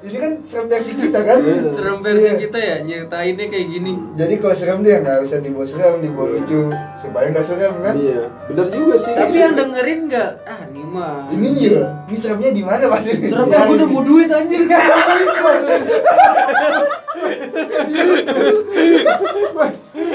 ini 0.00 0.16
kan 0.16 0.32
serem 0.40 0.66
versi 0.66 0.92
kita 0.94 1.20
kan? 1.20 1.38
Serem 1.66 1.98
versi 1.98 2.26
Iya. 2.26 2.36
kita 2.38 2.58
ya 2.58 2.76
nyeritainnya 2.80 3.46
kayak 3.46 3.66
gini. 3.68 3.92
jadi 4.12 4.34
kalau 4.36 4.54
serem 4.54 4.80
dia 4.80 5.00
nggak 5.00 5.22
usah 5.22 5.38
dibawa 5.38 5.64
serem 5.64 5.98
dibawa 5.98 6.28
lucu 6.30 6.60
supaya 7.00 7.32
nggak 7.32 7.46
serem 7.48 7.74
kan 7.80 7.96
Iya, 7.96 8.28
bener 8.52 8.66
juga 8.68 8.94
sih. 9.00 9.16
Tapi 9.16 9.36
yang 9.40 9.56
dengerin 9.56 10.12
nggak? 10.12 10.30
Ah, 10.44 10.60
ini 10.68 10.82
mah. 10.84 11.32
ini 11.32 11.48
ya 11.56 11.88
ini 12.06 12.16
seremnya 12.16 12.50
di 12.52 12.60
mana 12.60 12.84
pasti 12.92 13.16
Seremnya 13.16 13.64
gue 13.64 13.74
udah 13.80 13.88
mau 13.88 14.02
duit 14.04 14.28
anjir. 14.28 14.60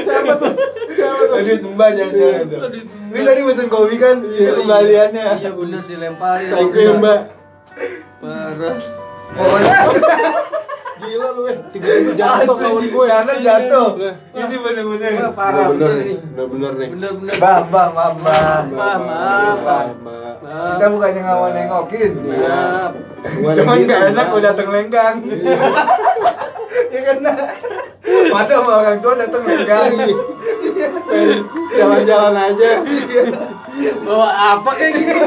siapa 0.05 0.31
tuh? 0.37 0.53
Siapa 0.93 1.21
tuh? 1.25 1.37
duit 1.41 1.61
mbak. 1.65 1.89
Oh, 1.97 2.69
duit 2.69 2.85
mbak. 2.85 3.13
Ini 3.13 3.21
tadi 3.25 3.39
pesen 3.41 3.67
kopi 3.67 3.95
kan? 3.97 4.21
Iya, 4.21 4.49
kembaliannya. 4.61 5.27
Iya 5.41 5.51
bener 5.57 5.81
dilemparin. 5.81 6.49
Ya 6.53 6.93
mbak 6.93 7.19
Parah. 8.21 8.77
Pokoknya 9.35 9.73
Gila 11.05 11.27
lu 11.37 11.41
eh 11.45 11.57
Tiga 11.71 11.87
ribu 12.01 12.11
jatuh 12.17 12.55
kawan 12.57 12.85
gue 12.89 13.05
Karena 13.05 13.33
jatuh. 13.37 13.89
Ini 14.33 14.55
bener-bener. 14.59 15.11
Wah, 15.21 15.31
parah 15.37 15.65
Bener 15.71 15.91
nih 15.93 16.05
nih. 16.05 16.17
Bener 16.21 16.45
bener 16.49 16.71
nih 16.75 16.89
Bener 16.97 17.11
bener. 17.21 17.35
Bah, 17.37 17.61
bah, 17.69 17.87
maaf, 17.93 18.15
bah. 18.17 18.61
Maaf. 18.73 19.87
Kita 20.45 20.85
bukannya 20.93 21.19
nggak 21.21 21.37
mau 21.37 21.49
nengokin. 21.53 22.11
Maaf. 22.21 22.91
Gua 23.25 23.51
Cuman 23.57 23.77
gak 23.89 24.01
enak 24.13 24.25
kalau 24.29 24.41
datang 24.41 24.67
lenggang. 24.69 25.15
ya 26.93 26.99
kan? 27.01 27.17
Nak? 27.25 27.37
Masa 28.05 28.61
sama 28.61 28.71
orang 28.85 29.01
tua 29.01 29.13
datang 29.17 29.41
lenggang. 29.41 29.91
Jalan-jalan 31.75 32.35
aja 32.35 32.71
Bawa 34.05 34.29
apa 34.55 34.71
kayak 34.75 34.93
gitu? 34.95 35.23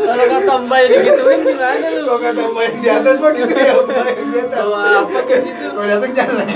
Kalau 0.00 0.24
kata 0.26 0.54
mbak 0.66 0.80
digituin 0.90 1.40
gimana 1.46 1.86
lu? 1.94 2.02
Kalau 2.02 2.18
kata 2.18 2.42
main 2.50 2.72
di 2.82 2.88
atas 2.90 3.16
mah 3.22 3.30
gitu 3.30 3.54
ya, 3.54 3.74
main 3.86 4.18
di 4.26 4.38
atas. 4.42 4.58
Bawa 4.58 5.06
apa 5.06 5.18
kayak 5.22 5.42
gitu? 5.46 5.64
Kalau 5.70 5.86
datang 5.86 6.12
jangan. 6.12 6.46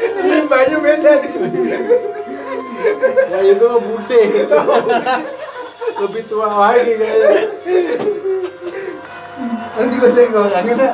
Ini 0.00 0.38
baju 0.44 0.76
beda 0.84 1.12
nih. 1.20 1.32
Ya 3.30 3.38
itu 3.44 3.64
mah 3.68 3.80
bude 3.80 4.22
Lebih 6.00 6.22
tua 6.32 6.48
lagi 6.48 6.92
kayaknya 6.96 7.44
Nanti 9.76 9.94
gue 9.96 10.10
senggol 10.12 10.48
kan 10.48 10.64
kita. 10.64 10.88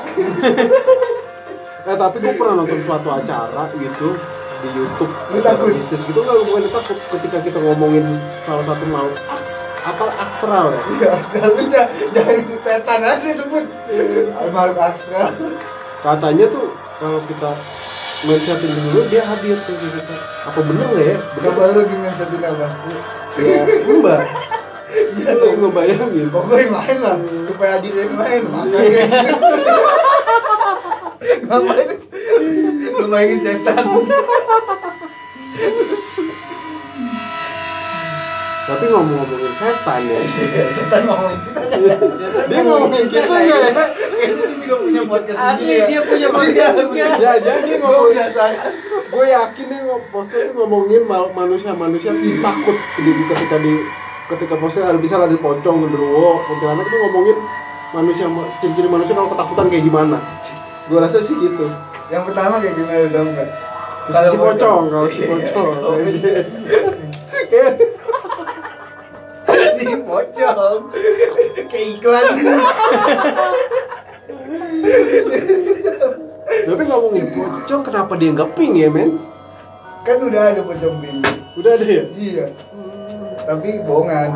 Eh 1.86 1.94
tapi 1.94 2.16
gue 2.18 2.34
pernah 2.34 2.54
nonton 2.62 2.82
suatu 2.82 3.08
acara 3.10 3.70
gitu 3.78 4.18
di 4.56 4.68
YouTube 4.74 5.12
Lu 5.30 5.38
takut? 5.38 5.70
bisnis 5.70 6.02
gitu 6.02 6.18
nggak 6.18 6.36
bukan 6.48 6.64
takut 6.72 6.98
ketika 7.14 7.38
kita 7.44 7.58
ngomongin 7.62 8.18
salah 8.42 8.64
satu 8.64 8.82
makhluk 8.88 9.14
aks, 9.30 9.55
apa 9.86 10.04
astral. 10.18 10.66
Ya 10.74 10.82
Ya, 11.06 11.12
kalau 11.30 11.62
jangan 11.70 11.90
jangan 12.10 12.36
setan 12.58 13.00
aja 13.06 13.22
disebut. 13.22 13.64
Makhluk 14.50 14.78
astral. 14.82 15.30
katanya 16.04 16.46
tuh 16.46 16.70
kalau 17.02 17.18
kita 17.26 17.50
main 18.26 18.38
setting 18.38 18.70
dulu 18.70 19.10
dia 19.10 19.26
hadir 19.26 19.58
tuh 19.66 19.74
di 19.74 19.88
kita 19.90 20.14
apa 20.46 20.58
bener 20.62 20.86
nggak 20.86 21.06
ya? 21.06 21.16
Bener 21.18 21.50
Coba 21.50 21.62
lu 21.74 21.80
gimana 21.86 22.14
satu 22.14 22.36
apa? 22.38 22.66
ya 23.36 23.58
mbak 23.90 24.22
iya. 25.18 25.32
Lu 25.34 25.46
ngebayangin 25.66 26.26
Pokoknya 26.30 26.66
main 26.72 26.98
lah, 27.02 27.16
supaya 27.44 27.74
yang 27.82 28.12
main 28.14 28.42
Makanya. 28.46 29.02
Ngapain? 31.46 31.88
Mainin 33.06 33.38
setan 33.42 33.84
tapi 38.66 38.84
ngomong-ngomongin 38.90 39.52
setan 39.54 40.00
ya. 40.10 40.18
Setan 40.74 41.06
ngomongin 41.06 41.38
kita 41.46 41.60
kan 41.62 41.78
dia 42.50 42.60
ngomongin 42.66 43.06
kita 43.06 43.22
nggak 43.30 43.46
ya? 43.46 43.70
Kayaknya 44.16 44.44
dia 44.46 44.58
juga 44.58 44.76
punya 44.82 45.02
podcast 45.06 45.38
Asli 45.38 45.54
sendiri 45.54 45.78
ya. 45.78 45.86
dia 45.86 46.00
punya 46.02 46.28
podcast 46.34 46.74
juga. 46.82 47.06
ya 47.14 47.32
jadi 47.38 47.70
ngomongin 47.78 48.16
penasaran 48.26 48.74
gue 49.06 49.26
yakin 49.30 49.66
nih 49.70 49.80
ngom- 49.86 50.06
postnya 50.10 50.40
tuh 50.50 50.54
ngomongin 50.58 51.02
manusia-manusia 51.30 52.10
takut 52.42 52.76
di, 52.98 53.10
ketika 53.30 53.56
di 53.62 53.72
ketika 54.26 54.54
postnya 54.58 54.90
ada 54.90 54.98
bisa 54.98 55.14
ada 55.14 55.30
pocong 55.38 55.76
genderuwo 55.86 56.42
kuntilanak 56.42 56.84
tuh 56.90 56.98
ngomongin 57.06 57.36
manusia 57.94 58.26
ciri-ciri 58.58 58.90
manusia 58.90 59.14
kalau 59.14 59.30
ketakutan 59.30 59.70
kayak 59.70 59.84
gimana. 59.86 60.18
Gue 60.90 60.98
rasa 60.98 61.22
sih 61.22 61.38
gitu. 61.38 61.70
Yang 62.10 62.34
pertama 62.34 62.58
kayak 62.58 62.74
gimana 62.74 62.98
lu 62.98 63.10
tau 63.14 63.26
gak? 63.30 63.48
si 64.06 64.36
pocong 64.38 64.82
kalau 64.86 65.06
si 65.10 65.22
pocong 65.26 65.66
pocong 70.66 70.82
Kayak 71.70 71.86
iklan 71.98 72.26
tapi 76.66 76.82
ngomongin 76.86 77.26
pocong 77.30 77.82
kenapa 77.86 78.12
dia 78.18 78.30
nggak 78.34 78.50
pink 78.58 78.74
ya 78.74 78.88
men? 78.90 79.22
Kan 80.02 80.18
udah 80.22 80.42
ada 80.54 80.60
pocong 80.62 80.98
pintu 81.02 81.32
udah 81.56 81.72
ada 81.78 81.86
ya? 81.86 82.04
Iya. 82.14 82.44
Tapi 83.46 83.80
bohongan. 83.86 84.30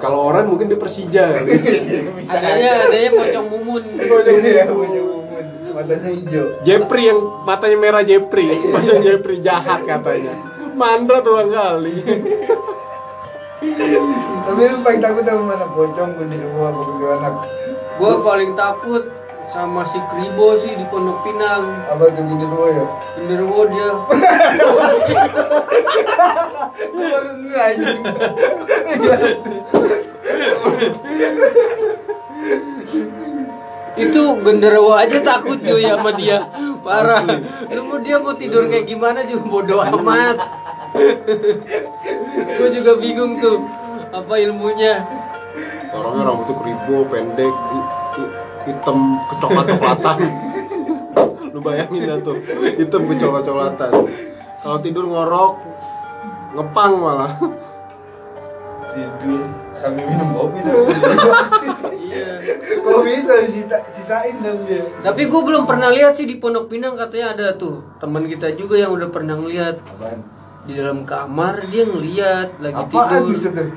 Kalau 0.00 0.32
orang 0.32 0.48
mungkin 0.48 0.72
dia 0.72 0.80
Persija. 0.80 1.36
Kali. 1.36 1.52
Bisa 2.18 2.36
Adanya 2.40 2.88
adanya 2.88 3.10
pocong 3.12 3.46
mumun. 3.52 3.82
Pocong 4.00 4.38
ya, 4.40 4.64
pocong 4.66 5.08
umun. 5.20 5.44
Matanya 5.70 6.10
hijau. 6.10 6.46
Jepri 6.64 7.02
yang 7.12 7.20
matanya 7.44 7.76
merah 7.78 8.02
Jepri. 8.02 8.48
Maksudnya 8.48 9.20
Jepri 9.20 9.36
jahat 9.44 9.84
katanya. 9.84 10.34
Mandra 10.74 11.20
tuh 11.20 11.44
kali 11.44 11.92
Tapi 13.60 14.60
lu 14.72 14.78
paling 14.80 15.00
takut 15.04 15.24
sama 15.28 15.42
mana? 15.52 15.66
Pocong, 15.68 16.10
genderuwo, 16.16 16.64
apa 16.64 16.80
kuntilanak? 16.80 17.34
Gua 18.00 18.12
paling 18.24 18.56
takut 18.56 19.04
sama 19.52 19.84
si 19.84 20.00
Kribo 20.08 20.56
sih 20.56 20.72
di 20.72 20.84
Pondok 20.88 21.20
Pinang. 21.20 21.84
Apa 21.92 22.08
tuh 22.08 22.24
genderuwo 22.24 22.66
ya? 22.72 22.84
Genderuwo 23.20 23.68
dia. 23.68 23.90
Baru 26.90 27.30
itu 34.00 34.22
genderuwo 34.40 34.96
aja 34.96 35.18
takut 35.20 35.60
cuy 35.60 35.84
sama 35.84 36.10
dia 36.16 36.40
parah 36.80 37.20
lu 37.68 37.80
mau 37.84 37.98
dia 38.00 38.16
mau 38.16 38.32
tidur 38.32 38.64
kayak 38.70 38.88
gimana 38.88 39.20
juga 39.28 39.44
bodo 39.44 39.76
amat 39.82 40.36
gue 42.50 42.68
juga 42.72 42.92
bingung 42.96 43.38
tuh 43.38 43.64
apa 44.10 44.34
ilmunya? 44.38 45.02
Orangnya 45.90 46.22
rambutnya 46.22 46.54
keribo 46.56 46.96
pendek 47.06 47.54
hi- 47.54 47.88
hi- 48.14 48.34
hitam 48.70 48.98
kecoklat-coklatan. 49.34 50.16
Lu 51.50 51.58
bayangin 51.58 52.06
dah 52.06 52.18
tuh 52.22 52.36
hitam 52.78 53.02
kecoklat-coklatan. 53.06 53.92
Kalau 54.60 54.78
tidur 54.78 55.04
ngorok 55.08 55.52
ngepang 56.54 56.92
malah. 56.98 57.32
Tidur 58.90 59.46
sambil 59.70 60.02
minum 60.02 60.28
kopi 60.34 60.58
tuh 60.60 60.82
iya. 61.96 62.36
Kok 62.84 63.00
bisa 63.00 63.34
sisa, 63.48 63.78
sisain 63.88 64.36
dong 64.42 64.66
dia? 64.68 64.82
tapi 65.00 65.24
gue 65.24 65.40
belum 65.40 65.64
pernah 65.64 65.88
lihat 65.88 66.12
sih 66.12 66.28
di 66.28 66.36
Pondok 66.36 66.68
Pinang 66.68 66.98
katanya 66.98 67.32
ada 67.32 67.46
tuh 67.56 67.80
teman 67.96 68.28
kita 68.28 68.52
juga 68.58 68.76
yang 68.76 68.92
udah 68.92 69.08
pernah 69.08 69.38
ngeliat. 69.38 69.78
Apaan? 69.80 70.20
Di 70.70 70.78
dalam 70.78 71.02
kamar 71.02 71.58
dia 71.66 71.82
ngeliat 71.82 72.48
lagi 72.56 72.78
Apaan 72.78 73.10
tidur 73.10 73.34
bisa 73.34 73.50
tuh? 73.50 73.68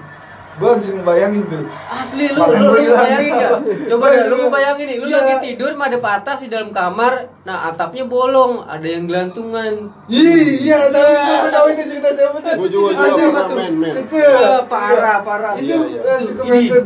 Gua 0.54 0.78
langsung 0.78 1.02
bayangin 1.02 1.42
tuh 1.50 1.66
Asli 1.90 2.30
lu, 2.30 2.38
Makan 2.38 2.62
lu, 2.62 2.78
lu 2.78 2.94
bayangin 2.94 3.32
gak? 3.34 3.52
Coba 3.90 4.06
Gua 4.06 4.14
deh, 4.14 4.24
lu 4.30 4.38
bayangin 4.54 4.86
nih, 4.86 4.98
lu 5.02 5.06
Iya. 5.10 5.18
lagi 5.18 5.36
tidur, 5.44 5.74
ada 5.74 5.98
patas 5.98 6.38
di 6.46 6.48
dalam 6.48 6.70
kamar, 6.70 7.14
nah 7.42 7.74
atapnya 7.74 8.06
bolong, 8.06 8.62
ada 8.62 8.86
yang 8.86 9.10
gelantungan. 9.10 9.90
Iya, 10.06 10.94
tapi 10.94 11.10
gua 11.10 11.50
tahu 11.50 11.68
itu 11.74 11.84
cerita 11.90 12.14
siapa 12.14 12.38
tuh 12.38 12.54
Gua 12.54 12.70
juga- 12.70 12.94
juga 12.94 13.42
pernah, 13.50 13.70
men. 13.74 13.94
Kecil 13.98 14.30
Wah, 14.30 14.62
parah, 14.70 15.18
parah. 15.26 15.54
Itu 15.58 15.66
Iya, 15.66 15.78
iya. 15.90 16.00
langsung 16.06 16.36
ke 16.38 16.44
Ini. 16.46 16.52
mindset 16.54 16.86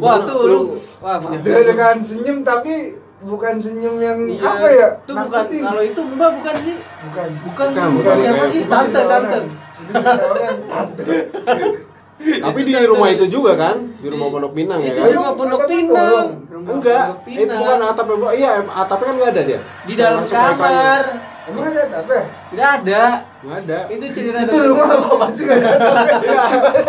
Wah 0.00 0.18
tuh 0.24 0.40
lu, 0.48 0.60
wah 0.98 1.20
maaf. 1.20 1.44
Dia 1.44 1.60
dengan 1.60 1.96
senyum 2.00 2.40
tapi 2.40 2.96
bukan 3.18 3.54
senyum 3.56 3.96
yang 3.98 4.18
Iya. 4.26 4.42
apa 4.44 4.68
ya? 4.68 4.88
Itu 4.98 5.12
bukan, 5.14 5.44
kalau 5.62 5.82
itu 5.82 6.00
mbak 6.06 6.30
bukan 6.34 6.54
sih? 6.58 6.76
bukan 6.76 7.28
Bukan, 7.42 7.68
Bukan, 7.70 7.70
bukan, 7.70 7.88
bukan. 7.96 8.14
siapa 8.18 8.44
sih? 8.46 8.62
Tante, 8.66 9.00
tante. 9.02 9.38
tapi 12.16 12.60
di 12.64 12.72
rumah 12.82 13.12
itu 13.12 13.28
juga 13.28 13.52
kan 13.54 13.76
di 13.94 14.08
rumah 14.08 14.32
Pondok 14.32 14.50
Pinang 14.50 14.80
ya 14.80 14.88
Itu 14.88 14.98
kan 14.98 15.06
di 15.06 15.14
rumah 15.14 15.32
Pondok 15.36 15.62
Pinang. 15.68 16.26
enggak 16.48 17.04
Pondok 17.12 17.28
itu 17.28 17.44
Pinang. 17.44 17.58
bukan 17.60 17.78
atapnya 17.84 18.16
Bo- 18.16 18.32
iya 18.32 18.50
atapnya 18.64 19.04
kan 19.04 19.14
nggak 19.14 19.30
ada 19.30 19.42
dia 19.44 19.60
Di 19.84 19.94
dalam 19.94 20.24
kamar. 20.24 21.02
Emang 21.46 21.70
ada 21.70 21.82
apa? 21.96 22.16
Nggak 22.50 22.70
ada. 22.76 23.02
nggak 23.36 23.58
ada 23.62 23.78
Itu 23.86 24.04
cerita 24.10 24.38
Itu 24.42 24.58
rumah 24.66 24.86
apa 24.90 25.06
masih 25.22 25.42
nggak 25.46 25.62
ada 25.62 26.18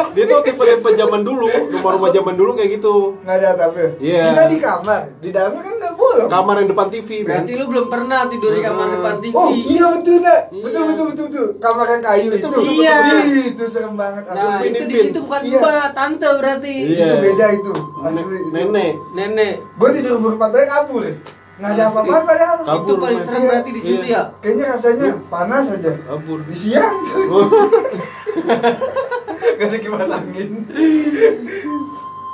dia 0.09 0.23
tuh 0.25 0.39
tipe-tipe 0.41 0.89
zaman 0.91 1.21
dulu 1.21 1.45
rumah-rumah 1.69 2.09
zaman 2.09 2.33
dulu 2.33 2.57
kayak 2.57 2.69
gitu 2.73 3.13
Nggak 3.21 3.35
ada 3.37 3.47
atapnya. 3.53 3.87
Iya. 3.99 4.21
Kita 4.25 4.41
di 4.45 4.57
kamar, 4.57 5.01
di 5.19 5.29
dalamnya 5.29 5.61
kan 5.61 5.73
nggak 5.77 5.93
bolong. 5.93 6.25
kamar 6.27 6.55
yang 6.57 6.69
depan 6.69 6.87
TV 6.89 7.09
Berarti 7.21 7.51
lu 7.53 7.65
belum 7.67 7.85
pernah 7.87 8.19
tidur 8.25 8.51
di 8.51 8.61
kamar 8.61 8.85
Hmm. 8.87 8.95
depan 8.97 9.15
TV. 9.19 9.33
Oh 9.33 9.49
iya 9.51 9.85
betul 9.91 10.17
nak, 10.19 10.39
Iya. 10.49 10.63
betul 10.63 10.81
betul 10.87 11.05
betul 11.05 11.25
betul. 11.27 11.47
Kamar 11.59 11.85
yang 11.87 12.01
kayu 12.01 12.27
itu. 12.27 12.35
betul, 12.39 12.49
betul, 12.57 12.73
Ih, 12.73 12.89
betul. 12.97 13.21
itu 13.47 13.63
serem 13.67 13.93
banget. 13.93 14.23
Nah, 14.27 14.59
itu 14.59 14.83
di 14.83 14.95
situ 14.97 15.19
bukan 15.19 15.41
Iya. 15.43 15.93
tante 15.93 16.29
berarti. 16.33 16.73
Iya. 16.89 17.05
Itu 17.05 17.15
beda 17.21 17.45
itu. 17.51 17.71
Itu. 17.77 18.23
nenek 18.49 18.91
Nenek. 19.13 19.53
Gue 19.75 19.89
tidur 19.93 20.17
berpatahnya 20.17 20.65
kabur. 20.65 21.05
Nggak 21.57 21.71
ada 21.73 21.83
apa-apa 21.87 22.17
padahal. 22.23 22.57
Kabur 22.61 22.77
itu 22.79 22.93
paling 22.97 23.19
serem 23.19 23.35
Iya. 23.35 23.49
berarti 23.49 23.69
di 23.69 23.81
situ 23.81 24.03
Iya. 24.03 24.13
ya. 24.13 24.21
Kayaknya 24.37 24.65
rasanya 24.69 25.07
panas 25.27 25.65
aja. 25.67 25.91
kabur 25.99 26.39
Di 26.43 26.55
siang. 26.55 26.95
cuy. 27.07 27.25
Oh. 27.27 27.47
Gak 29.57 29.67
ada 29.67 29.77
kipas 29.77 30.09
angin. 30.11 30.51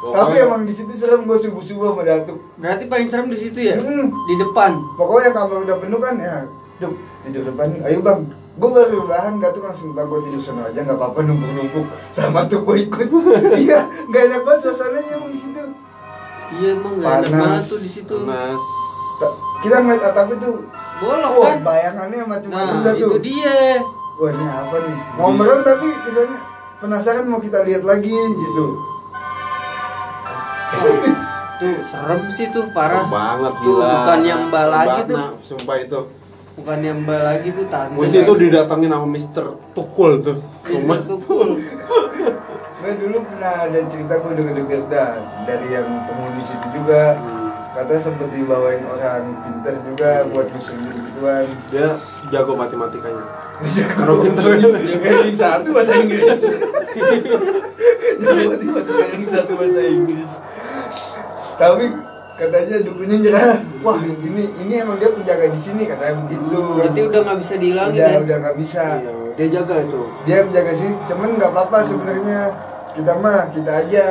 Tapi 0.03 0.36
emang 0.38 0.62
di 0.62 0.74
situ 0.74 0.92
serem 0.92 1.24
gue 1.24 1.38
subuh 1.38 1.63
subuh 1.63 1.86
sama 1.89 2.03
datuk. 2.03 2.36
Berarti 2.56 2.84
paling 2.86 3.08
serem 3.08 3.27
di 3.27 3.39
situ 3.39 3.60
ya? 3.62 3.75
Hmm. 3.75 4.12
Di 4.12 4.36
depan. 4.38 4.75
Pokoknya 4.94 5.32
kamar 5.32 5.63
udah 5.63 5.77
penuh 5.77 5.98
kan 5.98 6.15
ya. 6.18 6.44
Tuh 6.77 6.92
tidur 7.22 7.44
depan 7.46 7.72
nih. 7.72 7.82
Ayo 7.86 8.00
bang. 8.00 8.22
gue 8.53 8.70
baru 8.70 9.10
bahan 9.10 9.42
gak 9.42 9.50
tuh 9.50 9.65
langsung 9.65 9.98
bang 9.98 10.06
gue 10.06 10.20
tidur 10.24 10.38
sana 10.38 10.70
aja 10.70 10.77
nggak 10.77 10.94
apa-apa 10.94 11.25
numpuk-numpuk 11.25 11.89
sama 12.13 12.46
tuh 12.46 12.62
gue 12.62 12.86
ikut 12.86 13.10
iya 13.58 13.82
nggak 14.06 14.30
enak 14.30 14.42
banget 14.46 14.60
suasananya 14.62 15.18
emang 15.18 15.34
di 15.34 15.39
situ 15.39 15.58
Iya 16.53 16.77
emang 16.77 17.01
gak 17.01 17.01
enak 17.01 17.22
Panas. 17.25 17.42
banget 17.50 17.63
tuh 17.65 17.80
di 17.82 17.89
situ. 17.89 18.13
Mas. 18.22 18.62
Ta- 19.15 19.36
kita 19.60 19.75
ngeliat 19.79 20.03
atap 20.03 20.27
itu 20.32 20.50
Bolong 20.96 21.34
wah 21.36 21.50
kan? 21.50 21.60
bayangannya 21.62 22.22
macam-macam 22.24 22.75
Nah, 22.79 22.93
itu 22.93 23.05
tuh 23.08 23.20
dia. 23.20 23.79
wah 24.13 24.29
ini 24.29 24.46
apa 24.46 24.75
nih 24.79 24.98
ngomong 25.15 25.60
tapi 25.62 25.88
kesannya 26.03 26.38
penasaran 26.77 27.25
mau 27.25 27.39
kita 27.39 27.62
lihat 27.62 27.82
lagi 27.82 28.12
gitu 28.12 28.65
Tuh 31.53 31.79
serem 31.86 32.20
sih 32.29 32.50
tuh 32.50 32.65
parah. 32.72 33.00
Serem 33.00 33.13
banget 33.13 33.53
Tuh 33.55 33.77
gila. 33.77 33.88
bukan 33.93 34.20
yang 34.22 34.41
mbak 34.50 34.65
lagi 34.67 35.00
tuh. 35.05 35.15
Nak. 35.15 35.32
Sumpah 35.39 35.75
itu. 35.79 36.00
Bukan 36.53 36.77
yang 36.82 36.98
mbak 37.01 37.22
lagi 37.24 37.48
tuh 37.50 37.65
tanda. 37.70 37.96
Waktu 37.96 38.17
itu 38.20 38.34
didatangin 38.36 38.89
sama 38.89 39.08
Mister 39.08 39.46
Tukul 39.72 40.12
tuh. 40.20 40.38
Tuh 40.65 40.79
cool. 41.24 41.50
gue 42.84 42.91
dulu 43.00 43.15
pernah 43.24 43.63
ada 43.63 43.79
cerita 43.88 44.20
gue 44.20 44.32
denger-denger 44.36 44.82
dari 45.48 45.67
yang 45.72 45.88
penghuni 46.03 46.43
situ 46.43 46.67
juga 46.74 47.15
kata 47.74 47.98
sempet 47.98 48.30
dibawain 48.30 48.86
orang 48.86 49.34
pintar 49.42 49.74
juga 49.82 50.30
buat 50.30 50.48
musim 50.53 50.77
gituan 51.10 51.50
Dia 51.74 51.98
jago 52.30 52.53
matematikanya. 52.53 53.25
Kalau 54.00 54.22
pintar 54.22 54.46
Yang 54.58 55.38
satu 55.38 55.74
bahasa 55.74 55.94
Inggris. 55.98 56.42
Jadi 58.22 58.42
matematika 58.46 59.03
yang 59.10 59.30
satu 59.30 59.51
bahasa 59.58 59.82
Inggris. 59.82 60.32
Tapi 61.58 61.86
katanya 62.34 62.77
dukunnya 62.82 63.18
nyerah. 63.22 63.58
Wah 63.82 63.98
ini 64.01 64.44
ini 64.65 64.74
emang 64.82 64.98
dia 64.98 65.10
penjaga 65.13 65.50
di 65.50 65.60
sini 65.60 65.86
katanya 65.86 66.25
begitu. 66.25 66.62
Berarti 66.77 67.00
udah 67.06 67.20
nggak 67.25 67.39
bisa 67.42 67.53
dihilangin 67.58 67.98
Udah 67.98 68.10
ya. 68.10 68.20
udah 68.22 68.38
nggak 68.42 68.58
bisa. 68.58 68.84
Iya, 69.01 69.12
dia 69.34 69.48
jaga 69.62 69.75
itu. 69.82 70.01
Dia 70.25 70.38
penjaga 70.46 70.72
sini 70.74 70.94
cuman 71.10 71.30
nggak 71.38 71.51
apa-apa 71.53 71.80
sebenarnya. 71.86 72.39
Kita 72.94 73.18
mah 73.18 73.50
kita 73.50 73.72
aja 73.86 74.06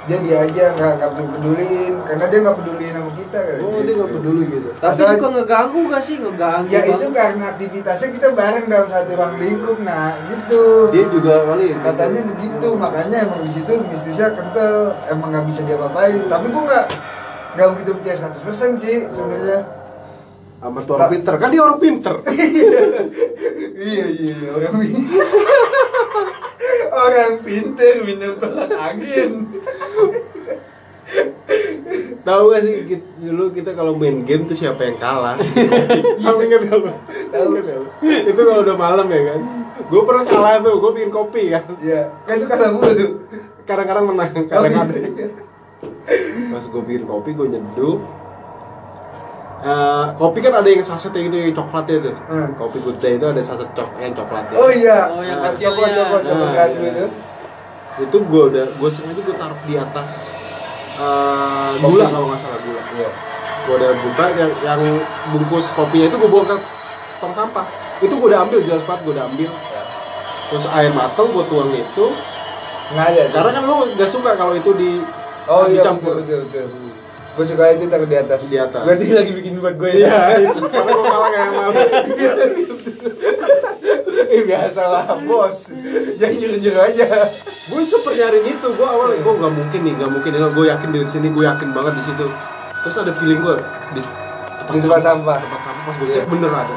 dia 0.00 0.16
dia 0.18 0.36
aja 0.40 0.64
nggak 0.72 0.92
nggak 0.96 1.10
pedulin 1.12 1.92
karena 2.02 2.24
dia 2.26 2.38
nggak 2.40 2.56
pedulin 2.56 2.90
sama 2.90 3.10
kita 3.12 3.38
kayak 3.38 3.60
Oh, 3.60 3.78
dia 3.78 3.94
nggak 3.94 4.10
peduli 4.10 4.42
gitu. 4.48 4.68
Tapi 4.72 4.90
Asal- 4.90 5.12
suka 5.12 5.28
ngeganggu 5.30 5.80
gak 5.86 6.02
sih? 6.02 6.16
Ngeganggu 6.16 6.68
ya 6.68 6.80
itu 6.82 6.96
banget. 6.98 7.12
karena 7.14 7.44
aktivitasnya 7.50 8.08
kita 8.10 8.28
bareng 8.32 8.66
dalam 8.66 8.86
satu 8.86 9.10
ruang 9.12 9.34
lingkup 9.36 9.76
nah 9.78 10.16
gitu 10.26 10.62
Dia 10.88 11.04
juga 11.06 11.34
kali 11.44 11.68
katanya 11.76 12.20
begitu 12.24 12.68
makanya 12.74 13.16
emang 13.22 13.40
di 13.40 13.50
situ 13.50 13.72
mistisnya 13.82 14.28
kental 14.30 14.74
emang 15.06 15.28
nggak 15.30 15.44
bisa 15.46 15.60
diapa-apain 15.62 16.16
tapi 16.26 16.46
gua 16.48 16.62
nggak 16.64 16.86
nggak 17.50 17.68
begitu 17.72 17.90
percaya 17.92 18.16
100% 18.24 18.76
sih 18.76 18.96
sebenarnya 19.06 19.58
sama 20.56 20.80
tuh 20.80 20.92
orang 20.94 21.08
pinter. 21.10 21.34
Kan 21.36 21.48
dia 21.48 21.62
orang 21.62 21.78
pinter. 21.78 22.14
iya 23.80 24.04
iya 24.06 24.34
iya, 24.34 24.48
orang 24.50 24.74
pinter 24.76 25.24
orang 27.00 27.32
pinter 27.38 27.94
minum 28.02 28.34
tolak 28.36 28.68
angin 28.68 29.46
Tahu 32.30 32.42
gak 32.48 32.62
sih 32.62 32.74
kit- 32.86 33.10
dulu 33.18 33.50
kita 33.50 33.74
kalau 33.74 33.92
main 33.92 34.22
game 34.22 34.46
tuh 34.46 34.54
siapa 34.54 34.78
yang 34.84 34.94
kalah? 34.96 35.34
Kamu 36.16 36.40
ingat 36.40 36.60
gak? 36.62 36.78
Tahu. 37.28 37.48
Gak? 37.56 37.78
Itu 38.24 38.40
kalau 38.40 38.62
udah 38.62 38.76
malam 38.76 39.06
ya 39.06 39.20
kan. 39.26 39.40
Gue 39.82 40.02
pernah 40.04 40.22
kalah 40.24 40.62
tuh, 40.62 40.78
gue 40.78 40.90
bikin 40.94 41.10
kopi 41.10 41.50
kan. 41.50 41.64
iya 41.80 42.06
kan 42.22 42.38
itu 42.38 42.46
gua 42.46 42.90
tuh 42.92 43.10
Kadang-kadang 43.62 44.04
menang, 44.04 44.30
Oh, 44.30 44.44
kadang-kadang. 44.44 44.98
iya. 45.10 45.26
Pas 46.50 46.64
gue 46.64 46.82
bikin 46.84 47.04
kopi, 47.04 47.30
gue 47.32 47.46
nyeduh. 47.48 47.98
Eh, 49.60 50.04
kopi 50.16 50.38
kan 50.38 50.56
ada 50.56 50.64
yang 50.66 50.80
sasetnya 50.80 51.20
gitu 51.22 51.36
yang 51.36 51.52
coklatnya 51.52 51.96
tuh. 52.00 52.14
Hmm. 52.26 52.48
Kopi 52.54 52.78
good 52.78 52.96
day 52.96 53.14
itu 53.14 53.26
ada 53.26 53.38
saset 53.38 53.68
cok 53.70 53.90
yang 53.98 54.12
coklatnya. 54.12 54.56
oh 54.56 54.70
iya 54.70 54.98
Oh, 55.08 55.20
yang 55.20 55.36
Nah, 55.36 55.52
kecilnya. 55.52 55.68
coklat 55.68 55.90
coklat 55.92 56.22
coklat 56.24 56.48
Nah, 56.48 56.66
iya. 56.70 56.90
itu 56.90 57.04
Itu 58.00 58.16
gue 58.24 58.42
udah, 58.48 58.64
gue 58.72 58.90
sengaja 58.90 59.20
gue 59.20 59.36
taruh 59.36 59.60
di 59.62 59.74
atas 59.76 60.10
eh, 61.00 61.70
gula. 61.80 62.06
kalau 62.06 62.26
nggak 62.28 62.40
salah 62.40 62.60
gula. 62.60 62.82
iya. 62.94 63.10
Gue 63.60 63.74
udah 63.76 63.92
buka 63.94 64.24
yang 64.34 64.52
yang 64.60 64.80
bungkus 65.30 65.66
kopinya 65.72 66.06
itu 66.06 66.16
gue 66.16 66.28
bawa 66.28 66.44
ke 66.46 66.56
tong 67.18 67.32
sampah. 67.32 67.66
Itu 68.00 68.16
gue 68.16 68.28
udah 68.28 68.40
ambil 68.44 68.60
jelas 68.60 68.82
banget 68.84 69.00
gue 69.04 69.12
udah 69.14 69.26
ambil. 69.26 69.50
Terus 70.50 70.64
air 70.70 70.90
matang 70.90 71.28
gue 71.30 71.44
tuang 71.46 71.70
itu. 71.70 72.06
Nggak 72.90 73.06
ada 73.06 73.22
karena 73.30 73.50
kan 73.52 73.62
lu 73.62 73.76
gak 73.94 74.10
suka 74.10 74.30
kalau 74.34 74.50
itu 74.52 74.70
di 74.74 74.98
Oh 75.46 75.66
iya 75.66 75.78
dicampur. 75.78 76.18
betul 76.18 76.42
betul 76.48 76.64
betul. 76.66 76.90
Gue 77.30 77.44
suka 77.46 77.62
itu 77.70 77.86
taruh 77.86 78.04
di 78.04 78.16
atas. 78.18 78.40
Di 78.46 78.58
atas. 78.58 78.82
Berarti 78.82 79.06
lagi 79.14 79.30
bikin 79.30 79.52
buat 79.56 79.74
gue 79.78 79.90
iya 79.94 80.34
itu. 80.42 80.58
Karena 80.58 80.90
gue 80.90 81.04
kalah 81.06 81.28
kayak 81.30 81.48
malu 81.54 81.72
Eh 84.34 84.42
biasalah 84.44 85.16
bos. 85.24 85.72
Jangan 86.20 86.36
nyuruh-nyuruh 86.36 86.82
aja. 86.92 87.06
gue 87.70 87.80
sempet 87.86 88.14
nyariin 88.18 88.58
itu 88.58 88.68
gue 88.74 88.88
awalnya 88.88 89.22
gue 89.22 89.32
nggak 89.38 89.52
mungkin 89.54 89.80
nih 89.86 89.92
nggak 89.94 90.10
mungkin 90.10 90.30
gue 90.34 90.64
yakin 90.66 90.88
di 90.90 90.98
sini 91.06 91.28
gue 91.30 91.44
yakin 91.46 91.70
banget 91.70 91.92
di 91.94 92.02
situ 92.02 92.26
terus 92.82 92.96
ada 92.98 93.12
feeling 93.14 93.38
gue 93.38 93.56
di 93.94 94.00
Di 94.70 94.78
tempat 94.82 95.02
sampah. 95.02 95.38
tempat 95.38 95.60
sampah 95.62 95.82
pas 95.86 95.94
gue 95.98 96.08
cek 96.10 96.24
bener 96.26 96.50
ada 96.50 96.76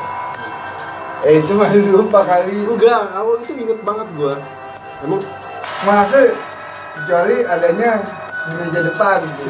Eh 1.23 1.39
itu 1.39 1.55
mah 1.55 1.71
lupa 1.71 2.19
kali. 2.27 2.67
enggak 2.67 3.15
awal 3.15 3.39
itu 3.41 3.55
inget 3.55 3.79
banget 3.81 4.07
gue 4.13 4.33
emang 5.01 5.23
Masa 5.83 6.31
kecuali 6.93 7.41
adanya 7.43 8.22
meja 8.51 8.79
depan 8.83 9.17
gitu. 9.23 9.43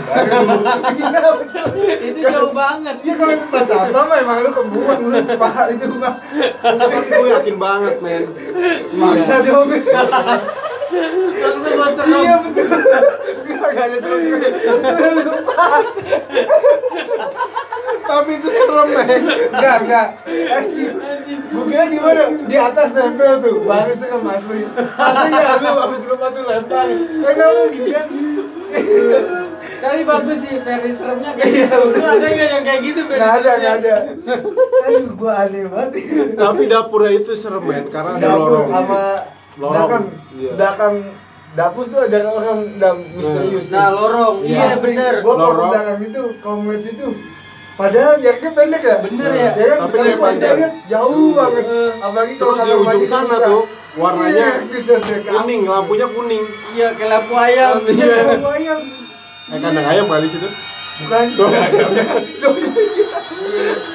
Iya 0.93 1.29
betul. 1.41 1.67
Itu 1.97 2.19
jauh 2.21 2.53
banget. 2.53 2.95
Iya 3.01 3.13
kalau 3.17 3.33
tempat 3.41 3.63
sampah 3.65 4.03
mah 4.05 4.17
emang 4.21 4.37
lu 4.45 4.51
kebuang 4.53 4.99
lu 5.01 5.09
lupa 5.17 5.49
itu 5.73 5.85
mah. 5.97 6.13
gue 7.01 7.29
yakin 7.33 7.55
banget 7.57 7.95
men 8.05 8.29
Maksa 8.93 9.41
dong. 9.41 9.67
Langsung 11.41 11.73
buat 11.73 11.93
serem. 11.97 12.13
Iya 12.13 12.35
betul. 12.45 12.67
Gak 13.73 13.85
ada 13.89 13.97
serem. 13.97 14.21
Itu 14.29 15.31
lupa. 15.33 15.65
tapi 18.03 18.31
itu 18.37 18.47
serem 18.53 18.87
men 18.93 19.21
Enggak, 19.49 19.77
enggak. 19.89 20.07
Gue 21.49 21.63
kira 21.65 21.85
di 21.89 21.97
mana? 21.97 22.29
Di 22.45 22.57
atas 22.61 22.93
nempel 22.93 23.41
tuh. 23.41 23.65
Baru 23.65 23.93
suka 23.97 24.17
masuk. 24.21 24.69
Masuk 24.77 25.27
ya 25.33 25.57
lu 25.57 25.69
habis 25.81 25.99
suka 26.05 26.15
masuk 26.21 26.43
lempar. 26.45 26.85
Karena 26.93 27.45
lu 27.49 27.61
gini 27.73 27.89
kan. 27.89 28.32
Tapi 29.83 29.99
bagus 30.01 30.37
sih 30.39 30.53
versi 30.57 30.91
seremnya 30.93 31.31
kayak 31.33 31.49
Iya, 31.49 31.65
gitu. 31.67 31.79
Lu 31.91 32.05
ada 32.05 32.23
nggak 32.25 32.49
yang 32.49 32.63
kayak 32.63 32.81
gitu? 32.81 32.99
Enggak 33.03 33.31
ada, 33.37 33.49
enggak 33.53 33.73
ada. 33.77 33.93
Aduh, 34.87 35.05
gua 35.13 35.31
aneh 35.43 35.63
banget. 35.65 35.91
tapi 36.33 36.61
dapurnya 36.65 37.11
itu 37.13 37.31
serem 37.33 37.61
men 37.61 37.85
karena 37.87 38.11
ada 38.13 38.23
Dapur 38.23 38.39
lorong 38.39 38.67
sama 38.69 39.01
Lorong. 39.53 39.73
belakang. 39.75 40.03
Iya. 40.33 40.51
Belakang 40.55 40.95
dapur 41.53 41.85
tuh 41.85 41.99
ada 42.01 42.19
orang 42.25 42.59
dalam 42.77 42.97
misterius. 43.11 43.65
Nah, 43.69 43.91
lorong. 43.91 44.35
Iya, 44.41 44.71
bener. 44.77 45.13
Gua 45.19 45.33
kalau 45.33 45.43
Lorong. 45.49 45.69
belakang 45.69 45.97
itu, 46.01 46.21
kalau 46.39 46.57
ngeliat 46.59 46.81
situ 46.81 47.07
Padahal 47.73 48.21
jaraknya 48.21 48.51
pendek 48.53 48.83
ya? 48.83 48.95
Bener 49.01 49.29
ya? 49.31 49.49
Ya 49.51 49.65
kan? 49.67 49.77
Tapi 49.81 49.89
Tapi, 49.89 49.97
dia 49.97 50.13
kalau 50.13 50.13
kita 50.13 50.21
panjang. 50.21 50.55
lihat 50.55 50.73
jauh 50.85 51.27
banget. 51.33 51.65
Apalagi 51.97 52.33
kalau 52.37 52.53
Terus 52.53 52.69
di 52.69 52.73
ujung 52.77 53.01
sana 53.03 53.25
kebuka. 53.33 53.49
tuh, 53.49 53.63
warnanya 53.93 54.47
Iya, 54.65 54.97
kuning 55.23 55.61
lampunya 55.63 56.07
kuning 56.07 56.43
Iya, 56.71 56.87
kayak 56.93 57.09
lampu 57.11 57.33
ayam. 57.35 57.75
Iya, 57.85 58.15
lumayan. 58.35 58.79
eh 59.45 59.59
kandang 59.59 59.85
ayam 59.85 60.05
kali 60.07 60.25
situ 60.25 60.47
Bukan. 60.95 61.25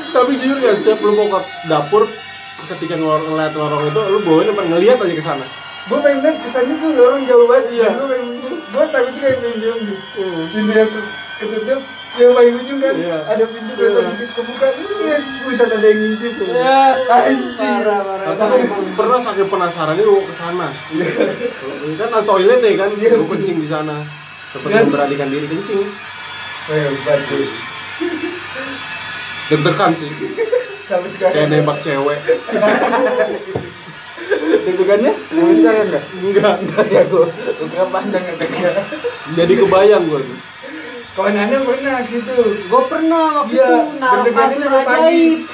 tapi 0.09 0.33
jujur 0.35 0.59
gak 0.59 0.77
setiap 0.77 0.99
lu 1.01 1.15
mau 1.15 1.29
ke 1.29 1.39
dapur 1.65 2.05
ketika 2.67 2.95
ngel- 2.95 3.25
ngeliat 3.25 3.55
lorong 3.55 3.87
itu 3.87 4.01
lu 4.05 4.19
bawain 4.21 4.51
apa 4.51 4.63
ngeliat 4.67 4.99
aja 4.99 5.15
ke 5.15 5.25
sana 5.25 5.47
Gue 5.89 5.97
pengen 5.99 6.21
lihat 6.21 6.37
kesannya 6.45 6.77
tuh 6.77 6.93
orang 6.93 7.25
jauh 7.25 7.49
banget. 7.49 7.65
Iya. 7.73 7.89
Gue 7.97 8.07
pengen, 8.13 8.29
gue 8.45 8.85
takutnya 8.93 9.21
kayak 9.25 9.39
pengen 9.41 9.57
bilang 9.57 9.81
gitu. 9.81 9.97
Hmm. 10.21 10.45
Pintu 10.53 10.73
yang 10.75 10.91
ke- 10.93 11.09
ketutup, 11.41 11.81
yang 12.19 12.33
paling 12.33 12.55
ujung 12.57 12.79
kan 12.79 12.95
Iya. 12.95 13.19
ada 13.25 13.45
pintu 13.47 13.73
kereta 13.73 13.95
Iya. 13.97 14.11
dikit 14.11 14.31
kebuka. 14.35 14.67
Iya, 14.99 15.17
bisa 15.45 15.63
ada 15.65 15.77
yang 15.81 15.99
ngintip. 15.99 16.33
Ya, 16.43 16.81
Anjing. 17.09 17.77
parah, 17.79 18.01
parah. 18.03 18.35
tapi 18.35 18.57
pernah 18.93 19.19
saking 19.19 19.49
penasarannya 19.49 20.03
gua 20.03 20.23
ke 20.23 20.35
sana 20.35 20.67
kan 21.95 22.09
ada 22.09 22.23
toilet 22.23 22.61
ya 22.61 22.73
kan 22.77 22.91
Iya. 22.93 23.15
gua 23.17 23.29
kencing 23.33 23.59
di 23.59 23.69
sana 23.69 23.97
Seperti 24.49 24.73
Kan? 24.73 24.85
memberanikan 24.87 25.29
diri 25.29 25.47
kencing 25.47 25.83
Hebat 26.67 27.21
tuh. 27.25 27.49
deg-degan 29.49 29.91
sih 29.93 30.11
Sampai 30.85 31.11
sekarang. 31.11 31.35
kayak 31.35 31.49
nembak 31.51 31.79
cewek 31.81 32.19
Deg-degannya? 34.59 35.13
Sampai 35.27 35.55
sekarang 35.55 35.83
enggak? 35.87 36.05
enggak 36.15 36.55
Enggak 36.61 36.87
ya 36.87 37.03
gue. 37.03 37.27
Gue 37.59 37.87
pandang 37.89 38.25
enggak. 38.27 38.75
jadi 39.35 39.53
kebayang 39.55 40.05
gua 40.07 40.21
tuh 40.21 40.39
Kawan 41.19 41.35
Nana 41.35 41.57
pernah 41.61 41.95
ke 41.99 42.09
situ. 42.09 42.39
Gue 42.65 42.83
pernah 42.87 43.25
waktu 43.37 43.53
Iya, 43.53 43.67
itu 43.67 43.79
naruh 43.99 44.25
kasur 44.31 44.71
ajaib. 44.73 45.39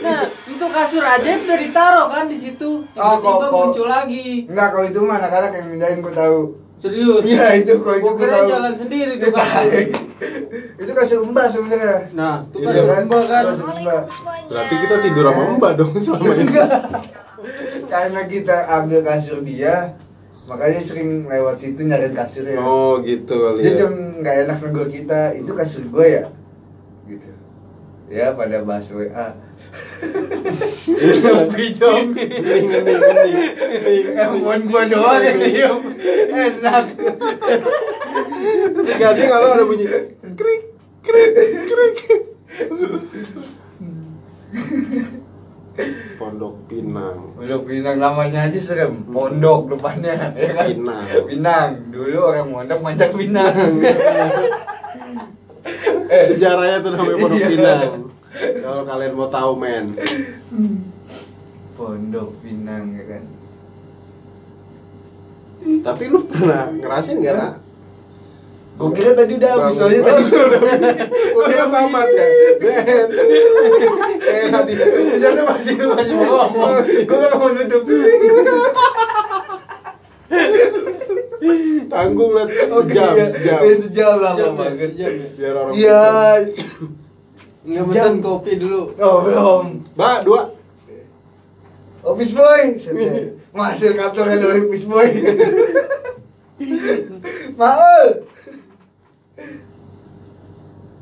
Nah, 0.00 0.20
untuk 0.46 0.70
kasur 0.70 1.02
ajaib 1.02 1.40
udah 1.44 1.58
ditaruh 1.58 2.06
kan 2.08 2.24
di 2.24 2.38
situ. 2.38 2.86
Ah, 2.94 3.18
Tiba-tiba 3.18 3.20
kok- 3.20 3.42
kok- 3.42 3.52
muncul 3.52 3.86
lagi. 3.86 4.46
Enggak, 4.46 4.68
kalau 4.70 4.86
itu 4.86 4.98
mah 5.00 5.16
anak-anak 5.18 5.50
yang 5.52 5.66
mindahin 5.68 5.98
gue 5.98 6.14
tahu. 6.14 6.40
Serius. 6.78 7.22
Iya, 7.22 7.46
itu 7.58 7.72
kalau 7.76 7.92
itu 7.92 8.04
gue 8.06 8.14
kira 8.16 8.32
tahu. 8.32 8.48
jalan 8.48 8.72
sendiri 8.72 9.12
tuh 9.14 9.28
Iya, 9.28 9.36
kasur. 9.36 9.70
itu 10.78 10.92
kasur 10.94 11.18
mbak 11.26 11.46
sebenarnya. 11.46 11.96
Nah, 12.14 12.34
tuh 12.48 12.58
Iya 12.58 12.68
kasur 12.70 12.86
kan? 12.86 13.02
mbak 13.04 13.22
kan. 13.22 13.42
Kasur 13.44 13.66
mbak. 13.76 14.02
Berarti 14.46 14.74
kita 14.78 14.96
tidur 15.02 15.24
sama 15.26 15.42
mbak 15.52 15.72
dong 15.74 15.92
selama 15.96 16.32
ini. 16.32 16.54
Karena 17.92 18.20
kita 18.24 18.56
ambil 18.74 19.00
kasur 19.02 19.38
dia, 19.42 19.74
makanya 20.50 20.82
sering 20.82 21.30
lewat 21.30 21.54
situ 21.62 21.86
nyariin 21.86 22.10
kasurnya. 22.10 22.58
Oh 22.58 22.98
gitu 22.98 23.30
kali 23.38 23.62
Dia 23.62 23.70
ya. 23.70 23.86
cuma 23.86 24.18
nggak 24.18 24.36
enak 24.50 24.58
negur 24.66 24.90
kita, 24.90 25.30
itu 25.38 25.54
kasur 25.54 25.86
gue 25.86 26.06
ya, 26.10 26.26
gitu. 27.06 27.30
Ya 28.10 28.34
pada 28.34 28.66
bahas 28.66 28.90
WA. 28.90 29.38
Sepi 31.22 31.66
dong. 31.78 32.10
Handphone 34.18 34.66
gua 34.66 34.82
doang 34.90 35.22
yang 35.22 35.38
diem. 35.38 35.78
Enak. 36.34 36.90
Dia 38.90 39.26
kalau 39.30 39.54
ada 39.54 39.62
bunyi 39.62 39.86
krik 40.34 40.74
krik 41.06 41.30
krik. 41.70 41.98
Pondok 46.18 46.66
Pinang. 46.66 47.38
Pondok 47.38 47.62
Pinang 47.64 47.96
namanya 47.96 48.50
aja 48.50 48.58
serem. 48.60 49.06
Pondok 49.08 49.70
depannya, 49.70 50.34
ya 50.34 50.50
kan? 50.52 50.66
Pinang. 50.68 51.06
Pinang. 51.30 51.68
Dulu 51.94 52.18
orang 52.20 52.48
mondok 52.50 52.80
manjat 52.82 53.14
Pinang. 53.14 53.54
Sejarahnya 56.28 56.82
tuh 56.82 56.90
namanya 56.92 57.16
Pondok 57.22 57.38
Iya. 57.38 57.48
Pinang. 57.48 57.90
Kalau 58.60 58.82
kalian 58.84 59.12
mau 59.14 59.28
tahu 59.30 59.52
men. 59.56 59.86
Pondok 61.78 62.30
Pinang 62.42 62.84
ya 62.98 63.04
kan. 63.06 63.24
Tapi 65.60 66.02
lu 66.08 66.18
pernah 66.24 66.72
ngerasain 66.72 67.20
gak 67.20 67.36
nak? 67.36 67.54
Gua 68.80 68.90
kira 68.90 69.12
tadi 69.12 69.36
udah 69.36 69.50
habis 69.52 69.76
soalnya 69.76 70.00
tadi 70.02 70.22
sudah. 70.24 70.60
Gua 71.36 71.44
kira 71.46 71.64
tamat 71.68 72.06
ya. 72.08 72.26
Men. 72.56 73.06
Kayak 74.18 74.48
tadi. 74.50 74.72
Ternyata 74.72 75.42
masih 75.44 75.74
masih 75.76 76.14
mau 76.16 76.48
ngomong. 76.48 76.72
Gua 77.04 77.16
nggak 77.20 77.34
mau 77.36 77.48
nutup. 77.52 77.82
Tanggung 81.90 82.32
lah 82.32 82.46
sejam, 82.46 83.12
iya. 83.12 83.26
sejam. 83.26 83.58
Eh, 83.60 83.76
Sejam 83.76 84.14
lama 84.16 84.32
Sejam 84.32 84.46
ya, 84.46 84.56
banget. 84.56 84.88
sejam 84.94 85.10
ya. 85.10 85.28
Biar 85.34 85.54
orang 85.56 85.72
Iya. 85.74 86.04
Nggak 87.60 87.84
Sejam. 87.84 87.92
pesan 87.92 88.14
kopi 88.22 88.52
dulu. 88.56 88.80
Oh 88.96 89.16
belum. 89.20 89.64
Mbak, 89.92 90.18
dua. 90.24 90.42
Office 92.00 92.32
boy. 92.32 92.62
Setnya. 92.78 93.36
Masih 93.50 93.92
kantor 93.92 94.24
hello 94.24 94.48
office 94.56 94.86
boy. 94.86 95.04
Maul. 97.60 98.29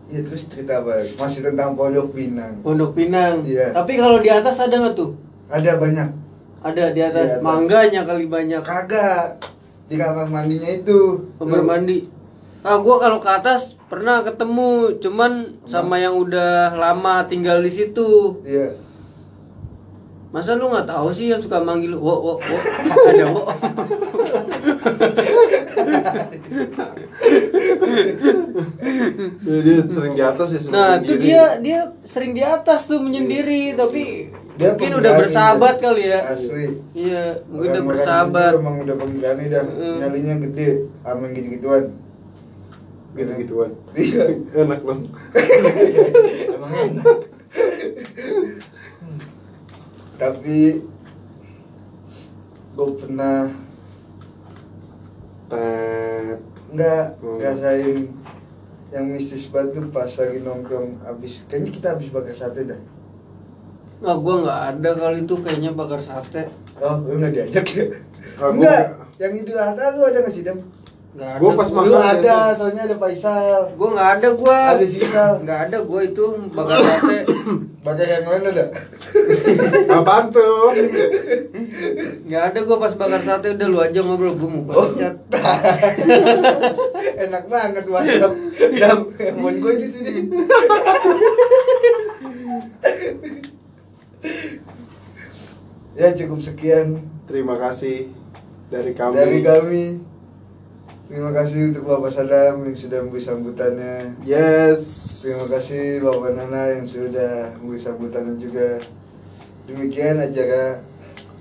Ya 0.08 0.24
terus 0.24 0.48
cerita 0.48 0.80
apa? 0.80 1.04
Masih 1.20 1.44
tentang 1.44 1.76
Pondok 1.76 2.16
Pinang. 2.16 2.64
Pondok 2.64 2.96
Pinang. 2.96 3.44
Iya. 3.44 3.76
Tapi 3.76 4.00
kalau 4.00 4.24
di 4.24 4.32
atas 4.32 4.56
ada 4.56 4.72
nggak 4.72 4.96
tuh? 4.96 5.12
Ada 5.52 5.76
banyak. 5.76 6.08
Ada 6.64 6.84
di 6.96 7.00
atas. 7.04 7.28
Di 7.28 7.32
atas. 7.36 7.44
Mangganya 7.44 8.08
kali 8.08 8.24
banyak. 8.24 8.64
Kagak. 8.64 9.36
Di 9.88 10.00
kamar 10.00 10.32
mandinya 10.32 10.68
itu. 10.68 11.28
Kamar 11.36 11.60
mandi. 11.60 12.08
Ah, 12.64 12.80
gua 12.80 12.96
kalau 12.96 13.20
ke 13.20 13.28
atas 13.28 13.76
pernah 13.88 14.20
ketemu, 14.20 15.00
cuman 15.00 15.32
sama 15.64 15.96
yang 15.96 16.16
udah 16.16 16.76
lama 16.76 17.24
tinggal 17.28 17.60
di 17.60 17.72
situ. 17.72 18.40
Iya. 18.44 18.76
Masa 20.28 20.60
lu 20.60 20.68
nggak 20.68 20.84
tahu 20.84 21.08
sih 21.08 21.32
yang 21.32 21.40
suka 21.40 21.64
manggil 21.64 21.96
wo 21.96 22.14
wo 22.20 22.32
wo 22.36 22.56
ada 23.08 23.24
wo. 23.32 23.48
Ya, 29.48 29.58
dia 29.64 29.76
sering 29.88 30.14
di 30.14 30.22
atas 30.22 30.48
ya 30.54 30.60
sering 30.60 30.74
Nah, 30.74 30.92
itu 31.00 31.14
dia 31.18 31.44
dia 31.58 31.80
sering 32.04 32.32
di 32.34 32.42
atas 32.44 32.86
tuh 32.86 33.00
menyendiri, 33.00 33.74
tapi 33.74 34.28
Dia 34.58 34.74
mungkin 34.74 34.90
pemberani, 34.90 35.00
udah 35.00 35.12
bersahabat 35.22 35.74
dia. 35.78 35.84
kali 35.86 36.02
ya. 36.02 36.20
Asli. 36.34 36.66
Iya, 36.92 37.24
mungkin 37.46 37.68
udah 37.70 37.82
bersahabat. 37.86 38.52
Emang 38.58 38.76
udah 38.82 38.96
pemberani 38.98 39.44
dah. 39.48 39.64
Mm. 39.64 39.96
Nyalinya 40.02 40.34
gede. 40.48 40.68
Aman 41.06 41.30
gitu-gituan. 41.32 41.84
gitu-gituan. 43.16 43.70
Iya. 43.98 44.22
Enak 44.54 44.80
dong. 44.82 45.02
Emang 46.54 46.72
enak. 46.74 47.16
Tapi 50.18 50.58
gue 52.74 52.88
pernah 52.94 53.50
Tet. 55.48 56.38
nggak 56.68 57.04
Hmm. 57.18 57.36
ngerasain 57.36 57.96
yang 58.88 59.06
mistis 59.06 59.46
banget 59.46 59.74
tuh 59.74 59.88
pas 59.88 60.08
lagi 60.08 60.38
nongkrong 60.38 61.00
abis 61.02 61.44
kayaknya 61.44 61.70
kita 61.70 61.86
habis 61.90 62.08
bakar 62.08 62.34
sate 62.34 62.64
dah 62.64 62.80
Nah, 63.98 64.14
gua 64.14 64.34
nggak 64.38 64.60
ada 64.70 64.90
kali 64.94 65.18
itu 65.20 65.34
kayaknya 65.36 65.70
bakar 65.72 65.98
sate. 65.98 66.46
oh 66.76 66.96
lu 67.02 67.18
nggak 67.18 67.32
diajak 67.34 67.66
ya 67.68 67.84
Ah, 68.36 68.46
gua 68.46 68.50
enggak 68.54 68.70
nggak. 68.70 69.18
yang 69.18 69.32
idul 69.34 69.58
adha 69.58 69.84
lu 69.90 70.02
ada 70.02 70.18
nggak 70.20 70.30
sih 70.30 70.42
dam 70.42 70.58
Nggak 71.10 71.28
ada. 71.30 71.40
Gua 71.40 71.50
pas 71.52 71.68
makan 71.68 71.98
ada 71.98 72.20
biasa. 72.20 72.54
soalnya 72.54 72.82
ada 72.84 72.96
Faisal 72.96 73.60
Gua 73.74 73.88
nggak 73.90 74.10
ada 74.14 74.28
gua. 74.34 74.58
Ada 74.70 74.86
sisa. 74.86 75.24
Nggak 75.40 75.60
ada 75.66 75.78
gua 75.82 76.00
itu 76.02 76.24
bakar 76.48 76.78
sate. 76.78 77.18
bakar 77.80 78.06
yang 78.06 78.24
lain 78.24 78.44
ada 78.46 78.64
Apaan 79.94 80.28
tuh? 80.28 80.72
Nggak 82.24 82.42
ada 82.46 82.58
gua 82.62 82.76
pas 82.78 82.92
bakar 82.92 83.20
sate 83.20 83.52
udah 83.52 83.66
lu 83.66 83.78
aja 83.78 84.00
ngobrol 84.00 84.34
gua 84.34 84.48
mau 84.48 84.60
Oh. 84.60 84.64
balas 84.84 84.92
chat. 84.98 85.16
enak 87.18 87.44
banget 87.46 87.84
WhatsApp 87.84 88.34
dam 88.74 88.98
handphone 89.12 89.58
gue 89.58 89.74
di 89.76 89.88
sini 89.88 90.12
ya 95.94 96.14
cukup 96.14 96.40
sekian 96.40 97.02
Terima 97.24 97.60
kasih 97.60 98.08
dari 98.68 98.92
kami. 98.92 99.14
dari 99.14 99.38
kami 99.42 99.84
terima 101.08 101.30
kasih 101.32 101.72
untuk 101.72 101.84
Bapak 101.84 102.12
Sadam 102.12 102.62
yang 102.62 102.76
sudah 102.76 102.98
memberi 103.00 103.22
sambutannya 103.22 104.12
Yes. 104.22 104.82
terima 105.24 105.46
kasih 105.48 105.82
Bapak 106.00 106.30
Nana 106.32 106.62
yang 106.70 106.84
sudah 106.84 107.32
memberi 107.56 107.80
sambutannya 107.80 108.36
juga 108.36 108.76
demikian 109.64 110.16
acara 110.18 110.84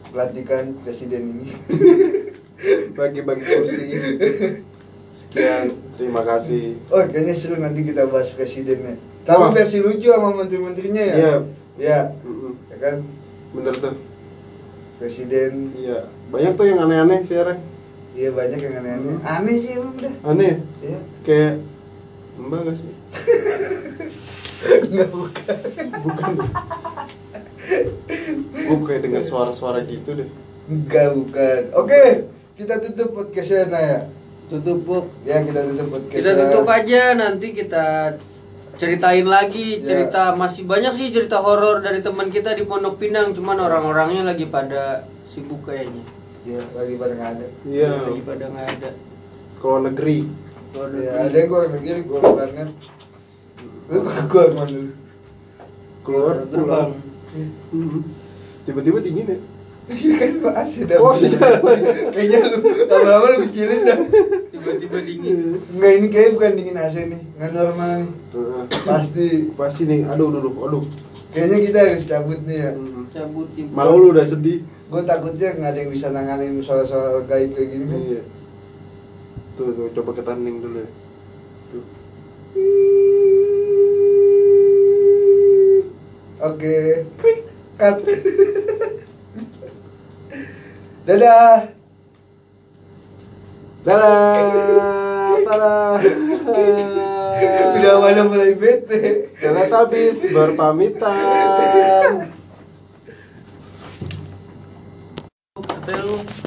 pelantikan 0.07 0.71
presiden 0.77 1.23
ini 1.33 1.47
Bagi-bagi 2.97 3.45
kursi. 3.45 3.85
Sekian. 5.07 5.77
Terima 5.93 6.25
kasih. 6.25 6.73
oh 6.89 7.05
kayaknya 7.05 7.33
seru 7.33 7.55
nanti 7.55 7.85
kita 7.85 8.05
bahas 8.05 8.29
presidennya 8.29 8.97
tapi 9.21 9.37
Wah. 9.39 9.51
versi 9.51 9.77
lucu 9.77 10.07
sama 10.07 10.33
menteri-menterinya 10.33 11.03
ya 11.03 11.13
Iya. 11.13 11.35
ya 11.77 11.99
Mm-mm. 12.23 12.53
ya 12.67 12.77
kan 12.79 12.95
Bener 13.51 13.75
tuh. 13.75 13.93
presiden 14.97 15.69
Iya. 15.73 16.07
Banyak 16.27 16.55
tuh 16.55 16.65
yang 16.65 16.79
aneh-aneh 16.81 17.21
sekarang. 17.21 17.59
Iya 18.17 18.29
banyak 18.31 18.57
yang 18.57 18.73
aneh-aneh 18.75 19.15
aneh 19.21 19.55
sih 19.55 19.71
emang 19.75 19.93
dah 19.95 20.13
Aneh. 20.25 20.53
ya 20.81 20.99
Kayak 21.21 21.53
Mbak 22.37 22.59
gak 22.63 22.75
sih? 22.75 22.93
Enggak 24.83 25.09
bukan 25.09 25.57
Bukan. 25.99 26.33
Gue 28.57 28.77
kayak 28.83 29.01
dengar 29.03 29.21
suara-suara 29.21 29.81
gitu 29.83 30.13
deh. 30.13 30.29
Enggak 30.65 31.13
bukan 31.13 31.61
oke 31.73 32.03
kita 32.53 32.73
tutup 32.79 33.09
podcastnya 33.13 33.67
Naya 33.67 33.99
Tutup 34.47 34.79
Buk. 34.81 35.05
ya 35.21 35.43
kita 35.43 35.61
tutup 35.65 35.87
podcast 35.91 36.13
Kita 36.15 36.31
tutup 36.33 36.65
aja 36.67 37.01
nanti 37.13 37.47
kita 37.51 38.15
ceritain 38.73 39.25
lagi 39.25 39.77
Ya. 39.77 39.83
cerita 39.83 40.31
masih 40.33 40.63
banyak 40.63 40.93
sih 40.93 41.09
cerita 41.09 41.37
horor 41.37 41.79
dari 41.79 41.99
teman 41.99 42.27
kita 42.27 42.53
di 42.53 42.63
Pondok 42.63 42.97
Pinang 42.97 43.31
cuman 43.31 43.57
orang-orangnya 43.59 44.23
lagi 44.23 44.45
pada 44.45 45.01
sibuk 45.25 45.63
kayaknya 45.63 46.01
ya 46.47 46.61
lagi 46.71 46.93
pada 46.95 47.13
nggak 47.13 47.31
ada 47.33 47.47
Iya. 47.63 47.91
lagi 48.01 48.21
pada 48.23 48.45
nggak 48.47 48.67
ada 48.71 48.89
Kalau 49.57 49.79
negeri. 49.81 50.19
Kalau 50.69 50.87
ya 50.93 51.11
ada- 51.11 51.21
ada 51.25 51.35
yang 51.35 51.47
gue 51.47 51.61
negeri 51.73 51.99
gue 52.01 52.19
banget 52.21 52.69
lu 53.87 53.97
gue 53.99 54.13
ke 54.23 54.41
mana 54.49 54.67
dulu 54.67 54.91
Keluar 56.01 56.35
gerbang 56.45 56.89
Mhm. 57.69 58.01
Tiba-tiba 58.65 58.99
dingin 58.99 59.27
ya. 59.27 59.37
iya 59.89 60.13
kan 60.17 60.31
gue 60.37 60.51
asli 60.53 60.83
dah 60.83 60.97
Oh, 60.97 61.11
sih. 61.13 61.31
kayaknya 62.13 62.37
lu 62.49 62.59
lama-lama 62.85 63.27
lu 63.29 63.37
kecilin 63.45 63.81
dah 63.81 63.97
tiba-tiba 64.49 64.97
dingin 64.99 65.55
Enggak 65.69 65.91
ini 65.93 66.07
kayak 66.09 66.29
bukan 66.33 66.51
dingin 66.53 66.75
AC 66.75 66.95
nih 67.05 67.21
nggak 67.33 67.51
normal 67.53 67.91
nih 67.97 68.09
Heeh. 68.29 68.63
pasti 68.83 69.27
Pasti 69.53 69.83
nih. 69.83 70.03
Aduh, 70.05 70.27
aduh, 70.29 70.51
aduh, 70.61 70.83
kayaknya 71.29 71.57
kita 71.61 71.77
harus 71.81 72.03
cabut 72.03 72.39
nih 72.41 72.57
ya 72.57 72.71
Mhm. 72.73 73.03
cabut 73.09 73.47
Malu 73.69 73.95
lu 73.97 74.07
udah 74.11 74.23
sedih. 74.23 74.59
Gue 74.87 75.01
takutnya 75.03 75.51
nggak 75.51 75.71
ada 75.75 75.79
yang 75.83 75.91
bisa 75.91 76.07
nanganin 76.15 76.63
soal-soal 76.63 77.27
gaib 77.27 77.51
kayak 77.51 77.75
gini 77.75 78.15
Iya. 78.15 78.23
Tuh, 79.57 79.73
tuh, 79.73 79.89
coba 79.89 80.13
kita 80.13 80.37
hening 80.37 80.61
dulu 80.61 80.79
ya. 80.79 80.89
Tuh. 81.73 81.85
oke 86.37 86.75
cut 87.75 87.97
dadah 91.07 91.73
Dadah. 93.87 95.39
Dadah. 95.47 95.95
Udah 97.79 97.93
pada 98.03 98.21
mulai 98.27 98.51
bete. 98.51 99.31
Teletubbies 99.39 100.27
berpamitan. 100.27 102.35
Setel 105.87 106.03
lu. 106.03 106.19
Suara 106.19 106.46